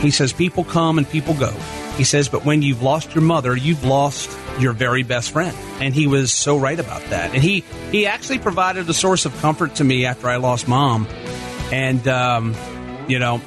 He 0.02 0.12
says, 0.12 0.34
"People 0.34 0.66
come 0.66 0.98
and 0.98 1.10
people 1.10 1.36
go." 1.36 1.54
He 1.96 2.04
says, 2.04 2.28
"But 2.28 2.44
when 2.44 2.62
you've 2.62 2.82
lost 2.82 3.16
your 3.16 3.24
mother, 3.24 3.56
you've 3.56 3.86
lost 3.86 4.30
your 4.58 4.74
very 4.74 5.04
best 5.04 5.32
friend." 5.32 5.56
And 5.80 5.94
he 5.94 6.08
was 6.08 6.32
so 6.32 6.58
right 6.58 6.80
about 6.80 7.04
that. 7.06 7.34
And 7.34 7.44
he 7.44 7.64
he 7.92 8.08
actually 8.08 8.40
provided 8.40 8.90
a 8.90 8.94
source 8.94 9.26
of 9.26 9.38
comfort 9.42 9.76
to 9.76 9.84
me 9.84 10.06
after 10.06 10.28
I 10.28 10.38
lost 10.38 10.68
mom, 10.68 11.08
and 11.72 12.08
um, 12.08 12.56
you 13.08 13.20
know, 13.20 13.42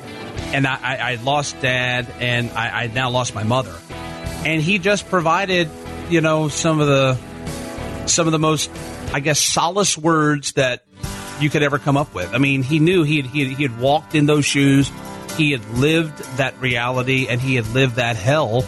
and 0.53 0.67
I, 0.67 1.13
I 1.13 1.15
lost 1.17 1.61
dad, 1.61 2.07
and 2.21 2.51
I, 2.53 2.85
I 2.85 2.87
now 2.89 3.11
lost 3.11 3.35
my 3.35 3.43
mother, 3.45 3.75
and 4.45 4.63
he 4.63 4.79
just 4.79 5.09
provided, 5.09 5.69
you 6.11 6.21
know, 6.21 6.49
some 6.49 6.81
of 6.81 6.87
the 6.87 7.19
some 8.07 8.27
of 8.27 8.33
the 8.33 8.39
most, 8.39 8.71
I 9.13 9.21
guess, 9.21 9.41
solace 9.41 9.97
words 9.97 10.53
that 10.53 10.85
you 11.41 11.51
could 11.51 11.63
ever 11.63 11.79
come 11.79 11.97
up 11.97 12.15
with. 12.15 12.35
I 12.35 12.39
mean, 12.39 12.63
he 12.63 12.79
knew 12.79 13.03
he 13.03 13.17
had, 13.17 13.27
he 13.27 13.45
had, 13.45 13.57
he 13.57 13.63
had 13.63 13.79
walked 13.81 14.15
in 14.15 14.27
those 14.27 14.45
shoes, 14.45 14.91
he 15.37 15.53
had 15.53 15.65
lived 15.71 16.19
that 16.37 16.61
reality, 16.61 17.27
and 17.29 17.41
he 17.41 17.55
had 17.55 17.67
lived 17.69 17.97
that 17.97 18.17
hell 18.17 18.63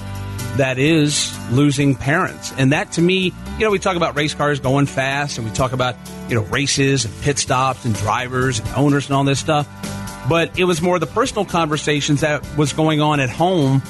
that 0.57 0.79
is 0.79 1.37
losing 1.51 1.95
parents. 1.95 2.53
And 2.57 2.73
that 2.73 2.93
to 2.93 3.03
me, 3.03 3.33
you 3.59 3.64
know, 3.64 3.71
we 3.71 3.79
talk 3.79 3.97
about 3.97 4.17
race 4.17 4.35
cars 4.35 4.61
going 4.61 4.87
fast 4.87 5.38
and 5.38 5.47
we 5.47 5.53
talk 5.53 5.73
about, 5.73 5.97
you 6.29 6.37
know, 6.37 6.43
races 6.45 7.05
and 7.05 7.14
pit 7.23 7.38
stops 7.38 7.85
and 7.85 7.95
drivers 7.95 8.61
and 8.61 8.69
owners 8.71 9.07
and 9.07 9.17
all 9.17 9.25
this 9.25 9.40
stuff. 9.40 9.69
But 10.29 10.59
it 10.59 10.64
was 10.64 10.81
more 10.81 10.99
the 10.99 11.07
personal 11.07 11.45
conversations 11.45 12.23
that 12.23 12.57
was 12.57 12.73
going 12.73 13.01
on 13.01 13.21
at 13.21 13.29
home 13.29 13.83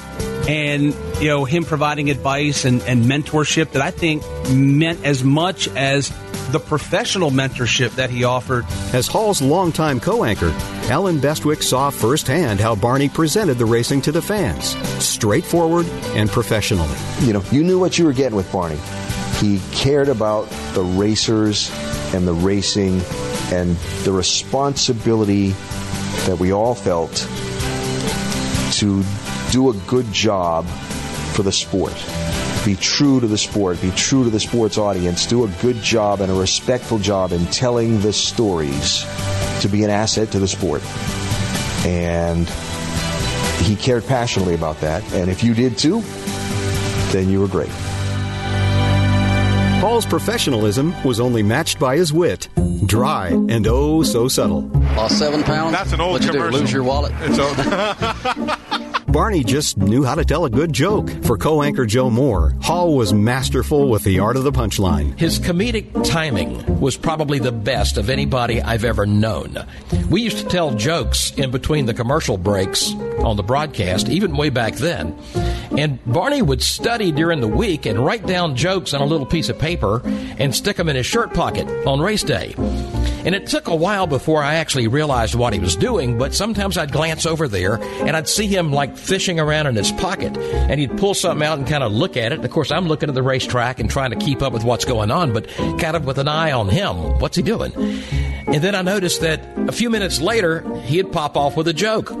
and, 0.47 0.93
you 1.21 1.27
know, 1.27 1.45
him 1.45 1.63
providing 1.63 2.09
advice 2.09 2.65
and, 2.65 2.81
and 2.83 3.05
mentorship 3.05 3.71
that 3.71 3.81
I 3.81 3.91
think 3.91 4.23
meant 4.49 5.05
as 5.05 5.23
much 5.23 5.67
as 5.69 6.11
the 6.51 6.59
professional 6.59 7.31
mentorship 7.31 7.91
that 7.95 8.09
he 8.09 8.23
offered. 8.23 8.65
As 8.93 9.07
Hall's 9.07 9.41
longtime 9.41 9.99
co 9.99 10.23
anchor, 10.23 10.53
Allen 10.89 11.19
Bestwick 11.19 11.63
saw 11.63 11.89
firsthand 11.89 12.59
how 12.59 12.75
Barney 12.75 13.09
presented 13.09 13.57
the 13.57 13.65
racing 13.65 14.01
to 14.03 14.11
the 14.11 14.21
fans 14.21 14.75
straightforward 15.03 15.85
and 16.15 16.29
professionally. 16.29 16.95
You 17.21 17.33
know, 17.33 17.43
you 17.51 17.63
knew 17.63 17.79
what 17.79 17.97
you 17.97 18.05
were 18.05 18.13
getting 18.13 18.35
with 18.35 18.51
Barney. 18.51 18.79
He 19.39 19.59
cared 19.71 20.09
about 20.09 20.49
the 20.73 20.83
racers 20.83 21.71
and 22.13 22.27
the 22.27 22.33
racing 22.33 23.01
and 23.51 23.75
the 24.03 24.11
responsibility 24.11 25.49
that 26.25 26.37
we 26.39 26.51
all 26.51 26.75
felt 26.75 27.27
to 28.73 29.03
do 29.51 29.69
a 29.69 29.73
good 29.87 30.11
job 30.11 30.65
for 31.33 31.43
the 31.43 31.51
sport 31.51 31.93
be 32.65 32.75
true 32.75 33.19
to 33.19 33.27
the 33.27 33.37
sport, 33.37 33.79
be 33.79 33.91
true 33.91 34.23
to 34.23 34.29
the 34.31 34.39
sports 34.39 34.77
audience, 34.77 35.27
do 35.27 35.43
a 35.43 35.47
good 35.61 35.75
job 35.77 36.19
and 36.19 36.31
a 36.31 36.35
respectful 36.35 36.97
job 36.97 37.31
in 37.31 37.45
telling 37.47 38.01
the 38.01 38.11
stories 38.11 39.05
to 39.61 39.67
be 39.67 39.83
an 39.83 39.91
asset 39.91 40.31
to 40.31 40.39
the 40.39 40.47
sport. 40.47 40.81
And 41.85 42.49
he 43.59 43.75
cared 43.75 44.05
passionately 44.07 44.55
about 44.55 44.81
that. 44.81 45.03
And 45.13 45.29
if 45.29 45.43
you 45.43 45.53
did 45.53 45.77
too, 45.77 46.01
then 47.11 47.29
you 47.29 47.39
were 47.39 47.47
great. 47.47 47.69
Hall's 49.79 50.05
professionalism 50.07 50.95
was 51.03 51.19
only 51.19 51.43
matched 51.43 51.77
by 51.77 51.97
his 51.97 52.11
wit, 52.11 52.49
dry 52.85 53.27
and 53.27 53.67
oh 53.67 54.01
so 54.01 54.27
subtle. 54.27 54.61
Lost 54.95 55.19
seven 55.19 55.43
pounds. 55.43 55.73
That's 55.73 55.93
an 55.93 56.01
old 56.01 56.13
What'd 56.13 56.33
you 56.33 56.41
do, 56.41 56.49
lose 56.49 56.71
your 56.71 56.83
wallet? 56.83 57.13
It's 57.19 57.37
old. 57.37 58.81
Barney 59.15 59.45
just 59.45 59.77
knew 59.77 60.03
how 60.03 60.13
to 60.15 60.25
tell 60.25 60.43
a 60.43 60.49
good 60.49 60.73
joke. 60.73 61.09
For 61.23 61.37
co 61.37 61.63
anchor 61.63 61.85
Joe 61.85 62.09
Moore, 62.09 62.53
Hall 62.61 62.97
was 62.97 63.13
masterful 63.13 63.87
with 63.87 64.03
the 64.03 64.19
art 64.19 64.35
of 64.35 64.43
the 64.43 64.51
punchline. 64.51 65.17
His 65.17 65.39
comedic 65.39 66.03
timing 66.03 66.81
was 66.81 66.97
probably 66.97 67.39
the 67.39 67.53
best 67.53 67.97
of 67.97 68.09
anybody 68.09 68.61
I've 68.61 68.83
ever 68.83 69.05
known. 69.05 69.65
We 70.09 70.21
used 70.21 70.39
to 70.39 70.43
tell 70.43 70.75
jokes 70.75 71.31
in 71.37 71.49
between 71.49 71.85
the 71.85 71.93
commercial 71.93 72.37
breaks 72.37 72.91
on 73.19 73.37
the 73.37 73.43
broadcast, 73.43 74.09
even 74.09 74.35
way 74.35 74.49
back 74.49 74.75
then. 74.75 75.17
And 75.71 76.03
Barney 76.05 76.41
would 76.41 76.61
study 76.61 77.11
during 77.11 77.41
the 77.41 77.47
week 77.47 77.85
and 77.85 78.03
write 78.03 78.25
down 78.25 78.55
jokes 78.55 78.93
on 78.93 79.01
a 79.01 79.05
little 79.05 79.25
piece 79.25 79.49
of 79.49 79.57
paper 79.59 80.01
and 80.05 80.55
stick 80.55 80.77
them 80.77 80.89
in 80.89 80.95
his 80.95 81.05
shirt 81.05 81.33
pocket 81.33 81.67
on 81.85 81.99
race 81.99 82.23
day. 82.23 82.55
And 83.25 83.33
it 83.33 83.47
took 83.47 83.67
a 83.67 83.75
while 83.75 84.05
before 84.05 84.43
I 84.43 84.55
actually 84.55 84.87
realized 84.87 85.33
what 85.33 85.51
he 85.51 85.59
was 85.59 85.75
doing, 85.75 86.15
but 86.19 86.35
sometimes 86.35 86.77
I'd 86.77 86.91
glance 86.91 87.25
over 87.25 87.47
there 87.47 87.81
and 87.81 88.15
I'd 88.15 88.29
see 88.29 88.45
him 88.45 88.71
like 88.71 88.95
fishing 88.95 89.39
around 89.39 89.65
in 89.65 89.75
his 89.75 89.91
pocket 89.93 90.37
and 90.37 90.79
he'd 90.79 90.95
pull 90.97 91.15
something 91.15 91.45
out 91.45 91.57
and 91.57 91.67
kind 91.67 91.83
of 91.83 91.91
look 91.91 92.17
at 92.17 92.31
it. 92.31 92.45
Of 92.45 92.51
course, 92.51 92.71
I'm 92.71 92.87
looking 92.87 93.09
at 93.09 93.15
the 93.15 93.23
racetrack 93.23 93.79
and 93.79 93.89
trying 93.89 94.11
to 94.11 94.15
keep 94.15 94.43
up 94.43 94.53
with 94.53 94.63
what's 94.63 94.85
going 94.85 95.09
on, 95.09 95.33
but 95.33 95.47
kind 95.79 95.95
of 95.95 96.05
with 96.05 96.19
an 96.19 96.27
eye 96.27 96.51
on 96.51 96.69
him. 96.69 96.95
What's 97.19 97.35
he 97.35 97.41
doing? 97.41 97.73
And 98.45 98.63
then 98.63 98.75
I 98.75 98.83
noticed 98.83 99.21
that 99.21 99.41
a 99.67 99.71
few 99.71 99.89
minutes 99.89 100.21
later, 100.21 100.61
he'd 100.81 101.11
pop 101.11 101.35
off 101.35 101.57
with 101.57 101.67
a 101.67 101.73
joke. 101.73 102.11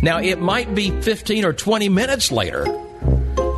Now, 0.00 0.18
it 0.20 0.40
might 0.40 0.74
be 0.74 0.90
15 1.02 1.44
or 1.44 1.52
20 1.52 1.90
minutes 1.90 2.32
later, 2.32 2.64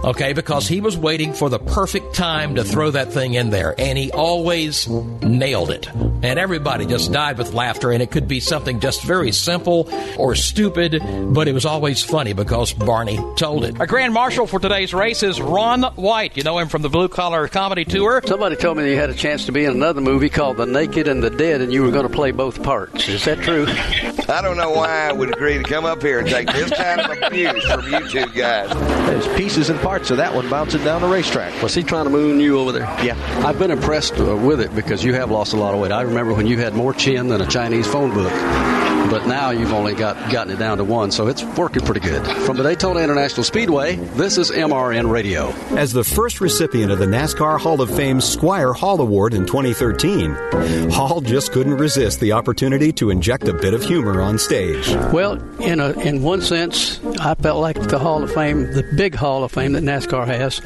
okay, 0.05 0.33
because 0.33 0.69
he 0.69 0.81
was 0.81 0.97
waiting 0.97 1.33
for 1.33 1.49
the 1.49 1.59
perfect 1.59 2.15
time 2.15 2.55
to 2.57 2.65
throw 2.65 2.91
that 2.91 3.13
thing 3.13 3.35
in 3.35 3.51
there, 3.51 3.75
and 3.79 3.99
he 3.99 4.11
always 4.13 4.89
nailed 4.89 5.71
it. 5.71 5.89
And 6.23 6.39
everybody 6.39 6.87
just 6.87 7.13
died 7.13 7.39
with 7.39 7.55
laughter, 7.55 7.91
and 7.93 8.03
it 8.03 8.11
could 8.11 8.29
be 8.29 8.41
something 8.41 8.81
just 8.81 9.03
very 9.03 9.33
simple 9.33 9.89
or 10.17 10.35
stupid, 10.35 11.03
but 11.33 11.49
it 11.49 11.53
was 11.53 11.65
always 11.65 12.03
funny 12.03 12.33
because 12.33 12.73
Barney 12.73 13.19
told 13.37 13.65
it. 13.65 13.79
Our 13.81 13.87
grand 13.87 14.15
marshal 14.15 14.47
for 14.47 14.59
today's 14.59 14.93
race 14.95 15.23
is 15.23 15.41
Ron 15.41 15.83
White. 15.83 16.37
You 16.37 16.43
know 16.43 16.59
him 16.59 16.69
from 16.69 16.83
the 16.83 16.89
Blue 16.89 17.09
Collar 17.09 17.49
Comedy 17.49 17.85
Tour. 17.85 18.23
Somebody 18.27 18.57
told 18.57 18.77
me 18.77 18.91
you 18.91 18.97
had 18.97 19.11
a 19.11 19.15
chance 19.15 19.47
to 19.47 19.53
be 19.53 19.65
in 19.65 19.73
another 19.73 20.01
movie 20.01 20.29
called 20.29 20.57
The 20.57 20.67
Naked 20.67 21.09
and 21.09 21.23
the 21.23 21.31
Dead, 21.31 21.61
and 21.61 21.73
you 21.73 21.83
were 21.83 21.91
going 21.91 22.07
to 22.07 22.13
play 22.13 22.31
both 22.31 22.63
parts. 22.63 23.09
Is 23.09 23.25
that 23.25 23.39
true? 23.39 23.67
I 24.29 24.43
don't 24.43 24.57
know 24.57 24.71
why 24.71 25.09
I 25.09 25.13
would 25.13 25.33
agree 25.33 25.57
to 25.57 25.63
come 25.63 25.87
up 25.87 26.03
here 26.03 26.19
and 26.19 26.29
take 26.29 26.53
this 26.53 26.71
kind 26.71 27.01
of 27.01 27.23
abuse 27.23 27.65
from 27.65 27.91
you 27.91 28.09
two 28.09 28.27
guys. 28.33 28.69
There's 29.09 29.27
pieces 29.39 29.71
and 29.71 29.81
parts 29.89 30.11
of 30.11 30.19
that 30.19 30.35
one 30.35 30.47
bouncing 30.51 30.85
down 30.85 31.01
the 31.01 31.09
racetrack. 31.09 31.63
Was 31.63 31.75
he 31.75 31.83
trying 31.83 32.05
to 32.05 32.11
moon 32.11 32.41
you 32.41 32.59
over 32.59 32.73
there? 32.73 32.83
Yeah. 33.03 33.17
I've 33.43 33.59
been 33.59 33.71
impressed 33.71 34.21
uh, 34.21 34.37
with 34.37 34.61
it 34.61 34.75
because 34.75 35.03
you 35.03 35.15
have 35.15 35.31
lost 35.31 35.55
a 35.55 35.57
lot 35.57 35.73
of 35.73 35.81
weight. 35.81 35.93
I 35.93 36.03
remember 36.03 36.35
when 36.35 36.47
you 36.47 36.59
had 36.59 36.75
more 36.75 36.93
chin 36.93 37.29
than 37.29 37.41
a 37.41 37.47
Chinese 37.47 37.87
phone 37.87 38.13
book. 38.13 38.78
But 39.11 39.27
now 39.27 39.51
you've 39.51 39.73
only 39.73 39.95
got 39.95 40.31
gotten 40.31 40.53
it 40.53 40.59
down 40.59 40.79
to 40.79 40.85
one, 40.85 41.11
so 41.11 41.29
it's 41.29 41.43
working 41.57 41.85
pretty 41.85 42.01
good. 42.01 42.27
From 42.45 42.57
the 42.57 42.63
Daytona 42.63 43.01
International 43.01 43.43
Speedway, 43.43 43.97
this 43.97 44.37
is 44.37 44.51
MRN 44.51 45.11
Radio. 45.11 45.49
As 45.77 45.93
the 45.93 46.05
first 46.05 46.41
recipient 46.41 46.93
of 46.93 46.99
the 46.99 47.07
NASCAR 47.07 47.59
Hall 47.59 47.81
of 47.81 47.95
Fame's 47.95 48.37
Squier 48.37 48.75
Hall 48.77 49.01
Award 49.01 49.33
in 49.33 49.47
2013, 49.47 50.91
Hall 50.91 51.21
just 51.21 51.53
couldn't 51.53 51.77
resist 51.77 52.21
the 52.21 52.33
opportunity 52.33 52.93
to 52.93 53.11
inject 53.11 53.49
a 53.49 53.55
bit 53.55 53.73
of 53.73 53.83
humor 53.83 54.21
on 54.21 54.39
stage. 54.39 54.89
Well, 55.13 55.35
in 55.61 55.81
a, 55.81 55.91
in 56.01 56.23
one 56.23 56.43
sense, 56.43 57.01
I 57.21 57.35
felt 57.35 57.61
like 57.61 57.81
the 57.89 57.99
Hall 57.99 58.23
of 58.23 58.33
Fame, 58.33 58.73
the 58.73 58.83
big 58.95 59.15
Hall 59.15 59.43
of 59.43 59.53
Fame 59.53 59.73
that 59.73 59.83
NASCAR 59.85 60.27
has, 60.27 60.61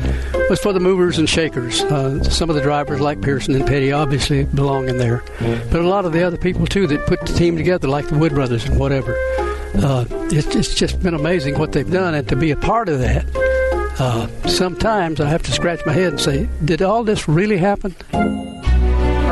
was 0.51 0.59
for 0.59 0.73
the 0.73 0.81
movers 0.81 1.19
and 1.19 1.29
shakers. 1.29 1.83
Uh, 1.83 2.23
some 2.25 2.51
of 2.51 2.57
the 2.57 2.63
drivers, 2.63 3.01
like 3.01 3.21
Pearson 3.21 3.55
and 3.55 3.67
Petty, 3.67 3.93
obviously 3.93 4.45
belong 4.45 4.89
in 4.89 4.99
there, 4.99 5.23
but 5.71 5.81
a 5.81 5.87
lot 5.89 6.05
of 6.05 6.13
the 6.13 6.23
other 6.25 6.37
people 6.37 6.67
too 6.67 6.87
that 6.89 7.07
put 7.07 7.21
the 7.21 7.33
team 7.35 7.57
together, 7.57 7.87
like 7.89 8.09
the 8.09 8.17
Wood 8.17 8.32
brothers 8.33 8.65
and 8.65 8.79
whatever. 8.79 9.15
Uh, 9.75 10.05
it's, 10.31 10.55
it's 10.55 10.75
just 10.75 11.03
been 11.03 11.15
amazing 11.15 11.59
what 11.59 11.73
they've 11.73 11.91
done, 11.91 12.15
and 12.15 12.29
to 12.29 12.37
be 12.37 12.51
a 12.51 12.57
part 12.57 12.89
of 12.89 12.99
that. 12.99 13.25
Uh, 13.99 14.27
sometimes 14.49 15.21
I 15.21 15.29
have 15.29 15.43
to 15.43 15.53
scratch 15.53 15.81
my 15.87 15.93
head 15.93 16.13
and 16.13 16.21
say, 16.21 16.49
did 16.65 16.83
all 16.83 17.05
this 17.05 17.29
really 17.29 17.59
happen? 17.59 17.95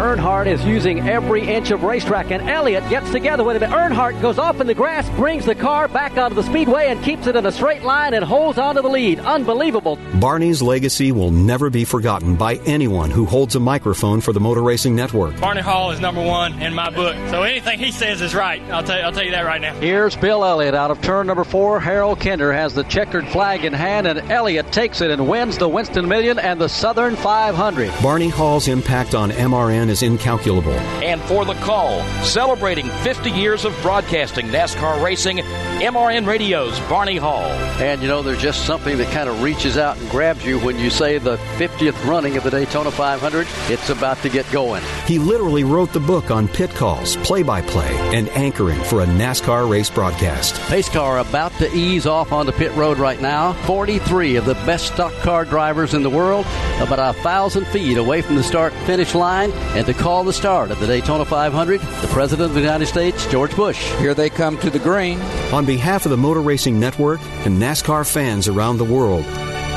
Earnhardt 0.01 0.47
is 0.47 0.65
using 0.65 1.07
every 1.07 1.47
inch 1.47 1.71
of 1.73 1.83
racetrack, 1.83 2.31
and 2.31 2.49
Elliott 2.49 2.89
gets 2.89 3.11
together 3.11 3.45
with 3.45 3.63
him. 3.63 3.71
Earnhardt 3.71 4.23
goes 4.23 4.39
off 4.39 4.59
in 4.59 4.67
the 4.67 4.73
grass, 4.73 5.07
brings 5.11 5.45
the 5.45 5.55
car 5.55 5.89
back 5.89 6.17
out 6.17 6.33
of 6.33 6.37
the 6.37 6.43
speedway, 6.43 6.87
and 6.87 7.05
keeps 7.05 7.27
it 7.27 7.37
in 7.37 7.45
a 7.45 7.53
straight 7.53 7.83
line 7.83 8.15
and 8.15 8.25
holds 8.25 8.57
on 8.57 8.77
to 8.77 8.81
the 8.81 8.89
lead. 8.89 9.21
Unbelievable. 9.21 9.99
Barney's 10.19 10.63
legacy 10.63 11.13
will 11.13 11.31
never 11.31 11.69
be 11.69 11.85
forgotten 11.85 12.35
by 12.35 12.55
anyone 12.65 13.11
who 13.11 13.27
holds 13.27 13.57
a 13.57 13.61
microphone 13.61 14.23
for 14.23 14.33
the 14.33 14.41
Motor 14.41 14.63
Racing 14.63 14.97
Network. 14.97 15.39
Barney 15.39 15.61
Hall 15.61 15.91
is 15.91 16.01
number 16.01 16.25
one 16.25 16.55
in 16.63 16.75
my 16.75 16.89
book, 16.89 17.15
so 17.29 17.43
anything 17.43 17.79
he 17.79 17.93
says 17.93 18.23
is 18.23 18.35
right. 18.35 18.63
I'll 18.71 18.83
tell 18.83 18.97
you, 18.97 19.05
I'll 19.05 19.13
tell 19.13 19.25
you 19.25 19.33
that 19.33 19.45
right 19.45 19.61
now. 19.61 19.75
Here's 19.75 20.17
Bill 20.17 20.47
Elliott 20.47 20.75
out 20.75 20.91
of 20.91 21.03
turn 21.03 21.27
number 21.27 21.45
four. 21.45 21.79
Harold 21.79 22.21
Kinder 22.21 22.55
has 22.55 22.73
the 22.73 22.85
checkered 22.85 23.29
flag 23.29 23.67
in 23.67 23.75
hand, 23.75 24.07
and 24.07 24.33
Elliott 24.33 24.73
takes 24.73 25.03
it 25.03 25.11
and 25.11 25.29
wins 25.29 25.59
the 25.59 25.69
Winston 25.69 26.09
Million 26.09 26.39
and 26.39 26.59
the 26.59 26.71
Southern 26.71 27.17
500. 27.17 27.93
Barney 28.03 28.31
Hall's 28.31 28.67
impact 28.67 29.15
on 29.15 29.31
MRN 29.31 29.90
is 29.91 30.03
incalculable. 30.03 30.73
And 31.03 31.21
for 31.23 31.45
the 31.45 31.55
call, 31.55 32.03
celebrating 32.25 32.89
50 33.03 33.31
years 33.31 33.65
of 33.65 33.79
broadcasting 33.83 34.47
NASCAR 34.47 35.03
racing, 35.03 35.39
MRN 35.39 36.27
Radio's 36.27 36.79
Barney 36.81 37.17
Hall. 37.17 37.45
And 37.81 38.01
you 38.01 38.09
know, 38.09 38.23
there's 38.23 38.41
just 38.41 38.65
something 38.65 38.97
that 38.99 39.13
kind 39.13 39.29
of 39.29 39.43
reaches 39.43 39.77
out 39.77 39.99
and 39.99 40.09
grabs 40.11 40.45
you 40.45 40.59
when 40.59 40.79
you 40.79 40.91
say 40.91 41.19
the 41.19 41.37
50th 41.59 42.07
running 42.07 42.37
of 42.37 42.45
the 42.45 42.51
Daytona 42.51 42.91
500. 42.91 43.47
It's 43.69 43.91
about 43.91 44.19
to 44.23 44.29
get 44.29 44.51
going. 44.51 44.83
He 45.07 45.19
literally 45.19 45.65
wrote 45.65 45.93
the 45.93 46.01
book 46.01 46.31
on 46.31 46.49
pit 46.49 46.71
calls, 46.71 47.17
play 47.19 47.43
by 47.43 47.61
play, 47.61 47.91
and 48.15 48.29
anchoring 48.31 48.81
for 48.85 49.03
a 49.03 49.07
NASCAR 49.07 49.69
race 49.69 49.91
broadcast. 49.91 50.55
Pace 50.69 50.89
car 50.89 51.19
about 51.19 51.53
to 51.59 51.75
ease 51.75 52.07
off 52.07 52.33
onto 52.33 52.53
pit 52.53 52.73
road 52.75 52.99
right 52.99 53.21
now. 53.21 53.53
43 53.65 54.37
of 54.37 54.45
the 54.45 54.55
best 54.55 54.93
stock 54.93 55.13
car 55.23 55.45
drivers 55.45 55.95
in 55.95 56.03
the 56.03 56.11
world, 56.11 56.47
about 56.81 56.99
a 56.99 57.19
thousand 57.23 57.67
feet 57.67 57.97
away 57.97 58.23
from 58.23 58.37
the 58.37 58.43
start 58.43 58.73
finish 58.85 59.15
line, 59.15 59.51
and 59.53 59.80
to 59.87 59.95
call 59.95 60.25
the 60.25 60.33
start 60.33 60.71
of 60.71 60.81
the 60.81 60.87
Daytona 60.87 61.25
500, 61.25 61.81
the 61.81 62.09
President 62.09 62.49
of 62.49 62.55
the 62.55 62.61
United 62.61 62.87
States, 62.87 63.27
George 63.27 63.55
Bush. 63.55 63.83
Here 63.99 64.15
they 64.15 64.31
come 64.31 64.59
to 64.59 64.71
the 64.71 64.79
green. 64.79 65.21
On 65.53 65.65
behalf 65.65 66.05
of 66.07 66.11
the 66.11 66.17
Motor 66.17 66.41
Racing 66.41 66.79
Network 66.79 67.21
and 67.45 67.61
NASCAR 67.61 68.11
fans 68.11 68.49
around 68.49 68.79
the 68.79 68.85
world, 68.85 69.25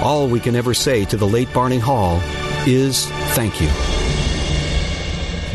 all 0.03 0.27
we 0.27 0.39
can 0.39 0.55
ever 0.55 0.73
say 0.73 1.05
to 1.05 1.17
the 1.17 1.27
late 1.27 1.51
Barney 1.53 1.79
Hall 1.79 2.19
is 2.65 3.07
thank 3.35 3.61
you. 3.61 3.67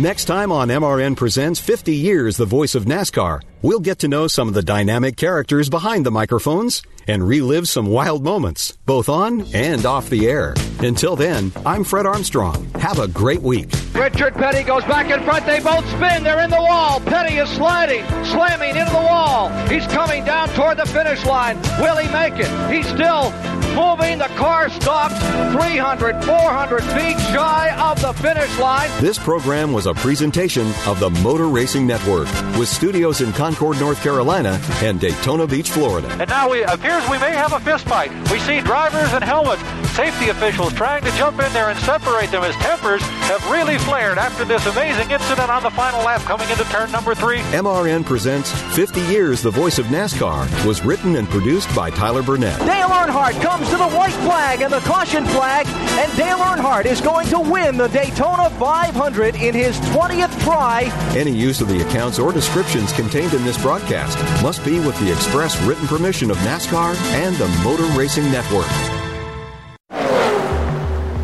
Next 0.01 0.27
time 0.27 0.53
on 0.53 0.69
MRN 0.69 1.17
Presents 1.17 1.59
50 1.59 1.95
Years 1.95 2.37
the 2.37 2.45
Voice 2.45 2.75
of 2.75 2.85
NASCAR, 2.85 3.43
we'll 3.63 3.81
get 3.81 4.01
to 4.01 4.09
know 4.09 4.27
some 4.27 4.49
of 4.49 4.55
the 4.55 4.63
dynamic 4.63 5.17
characters 5.17 5.69
behind 5.69 6.05
the 6.07 6.11
microphones 6.11 6.83
and 7.07 7.27
relive 7.27 7.69
some 7.69 7.87
wild 7.87 8.23
moments, 8.23 8.77
both 8.85 9.09
on 9.09 9.47
and 9.55 9.87
off 9.87 10.11
the 10.11 10.29
air. 10.29 10.55
Until 10.81 11.17
then, 11.17 11.51
I'm 11.65 11.85
Fred 11.85 12.07
Armstrong. 12.07 12.71
Have 12.75 12.99
a 12.99 13.09
great 13.09 13.43
week. 13.43 13.71
Richard 13.95 14.35
Petty 14.35 14.63
goes 14.63 14.85
back 14.85 15.11
in 15.11 15.25
front. 15.25 15.47
They 15.47 15.61
both 15.61 15.87
spin. 15.89 16.23
They're 16.23 16.45
in 16.45 16.51
the 16.51 16.57
wall. 16.57 17.01
Petty 17.01 17.37
is 17.37 17.49
sliding, 17.49 18.05
slamming 18.25 18.77
into 18.77 18.93
the 18.93 18.99
wall. 18.99 19.49
He's 19.69 19.87
coming 19.87 20.25
down 20.25 20.49
toward 20.51 20.77
the 20.77 20.87
finish 20.87 21.25
line. 21.25 21.59
Will 21.81 21.97
he 21.97 22.13
make 22.13 22.35
it? 22.35 22.73
He's 22.73 22.87
still 22.87 23.33
moving. 23.79 24.19
The 24.19 24.29
car 24.35 24.69
stops 24.69 25.15
300, 25.55 26.25
400 26.25 26.83
feet 26.83 27.19
shy 27.31 27.75
of 27.79 28.01
the 28.03 28.13
finish 28.15 28.59
line. 28.59 28.91
This 29.01 29.19
program 29.19 29.73
was 29.73 29.87
a 29.87 29.95
presentation 29.95 30.67
of 30.87 30.99
the 30.99 31.11
Motor 31.23 31.49
Racing 31.49 31.87
Network 31.87 32.27
with 32.59 32.69
studios 32.69 33.21
in 33.21 33.33
Concord, 33.33 33.79
North 33.79 34.03
Carolina 34.03 34.61
and 34.83 34.99
Daytona 34.99 35.47
Beach, 35.47 35.71
Florida. 35.71 36.09
And 36.19 36.29
now 36.29 36.53
it 36.53 36.69
appears 36.69 37.09
we 37.09 37.19
may 37.19 37.31
have 37.31 37.53
a 37.53 37.61
fist 37.61 37.85
fight. 37.87 38.11
We 38.33 38.41
see 38.41 38.61
drivers 38.61 39.13
and 39.13 39.23
helmets, 39.23 39.63
safety 39.95 40.31
officials 40.31 40.73
trying 40.73 41.05
to 41.05 41.11
jump 41.13 41.41
in 41.41 41.53
there 41.53 41.71
and 41.71 41.79
separate 41.81 42.31
them 42.31 42.43
as 42.43 42.55
tempers 42.57 43.03
have 43.31 43.49
really 43.51 43.79
flared 43.79 44.19
after 44.19 44.45
this 44.45 44.67
amazing 44.67 45.11
incident 45.11 45.51
on 45.51 45.63
the 45.63 45.71
final 45.71 46.01
lap 46.01 46.21
coming 46.23 46.49
into 46.51 46.65
turn 46.65 46.91
number 46.91 47.15
three. 47.15 47.39
MRN 47.55 48.05
presents 48.05 48.51
50 48.75 49.01
Years 49.03 49.43
the 49.43 49.51
Voice 49.51 49.79
of 49.79 49.87
NASCAR 49.87 50.67
was 50.67 50.85
written 50.85 51.17
and 51.17 51.29
produced 51.29 51.73
by 51.75 51.91
Tyler 51.91 52.23
Burnett. 52.23 52.59
Dale 52.61 52.89
Earnhardt 52.89 53.41
comes 53.41 53.68
to 53.71 53.77
the 53.77 53.89
white 53.89 54.15
flag 54.25 54.63
and 54.63 54.73
the 54.73 54.81
caution 54.81 55.25
flag, 55.27 55.67
and 55.67 56.17
Dale 56.17 56.39
Earnhardt 56.39 56.87
is 56.87 57.01
going 57.01 57.27
to 57.29 57.39
win 57.39 57.77
the 57.77 57.89
Daytona 57.89 58.51
500 58.51 59.35
in 59.37 59.55
his 59.55 59.79
20th 59.81 60.43
try. 60.43 60.91
Any 61.17 61.33
use 61.33 61.61
of 61.61 61.69
the 61.69 61.81
accounts 61.87 62.19
or 62.19 62.33
descriptions 62.33 62.93
contained 62.93 63.35
in 63.35 63.45
this 63.45 63.61
broadcast 63.61 64.19
must 64.43 64.65
be 64.65 64.81
with 64.81 64.99
the 65.01 65.13
express 65.13 65.61
written 65.63 65.87
permission 65.87 66.31
of 66.31 66.37
NASCAR 66.39 66.95
and 67.13 67.37
the 67.37 67.49
Motor 67.63 67.87
Racing 67.99 68.31
Network. 68.31 68.69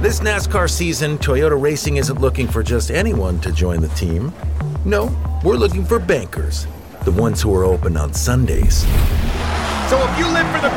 This 0.03 0.21
NASCAR 0.21 0.69
season, 0.69 1.17
Toyota 1.17 1.59
Racing 1.59 1.97
isn't 1.97 2.21
looking 2.21 2.47
for 2.47 2.63
just 2.63 2.91
anyone 2.91 3.41
to 3.41 3.51
join 3.53 3.81
the 3.81 3.89
team. 3.89 4.35
No, 4.85 5.17
we're 5.43 5.57
looking 5.57 5.83
for 5.83 5.99
bankers, 5.99 6.67
the 7.05 7.13
ones 7.13 7.41
who 7.41 7.55
are 7.55 7.65
open 7.65 7.97
on 7.97 8.13
Sundays. 8.13 8.85
So 9.89 10.03
if 10.03 10.19
you 10.19 10.27
live 10.29 10.47
for 10.55 10.61
the 10.61 10.75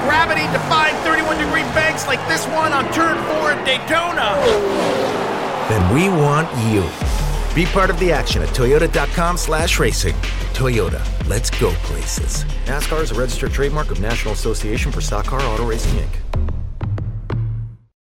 gravity-defying 1.28 1.48
31-degree 1.48 1.74
banks 1.74 2.08
like 2.08 2.28
this 2.28 2.46
one 2.48 2.74
on 2.74 2.86
Turn 2.94 3.18
4 3.26 3.52
at 3.52 3.66
Daytona, 3.66 4.36
then 5.70 5.94
we 5.94 6.10
want 6.10 6.48
you. 6.72 6.84
Be 7.54 7.66
part 7.72 7.90
of 7.90 8.00
the 8.00 8.12
action 8.12 8.42
at 8.42 8.50
toyota.com 8.50 9.38
slash 9.38 9.80
racing. 9.80 10.14
Toyota, 10.54 11.02
let's 11.28 11.50
go 11.50 11.72
places. 11.84 12.44
NASCAR 12.66 13.02
is 13.02 13.12
a 13.12 13.16
registered 13.16 13.52
trademark 13.52 13.92
of 13.92 14.00
National 14.00 14.34
Association 14.34 14.92
for 14.92 15.02
Stock 15.02 15.26
Car 15.26 15.42
Auto 15.42 15.66
Racing, 15.66 16.00
Inc. 16.00 16.27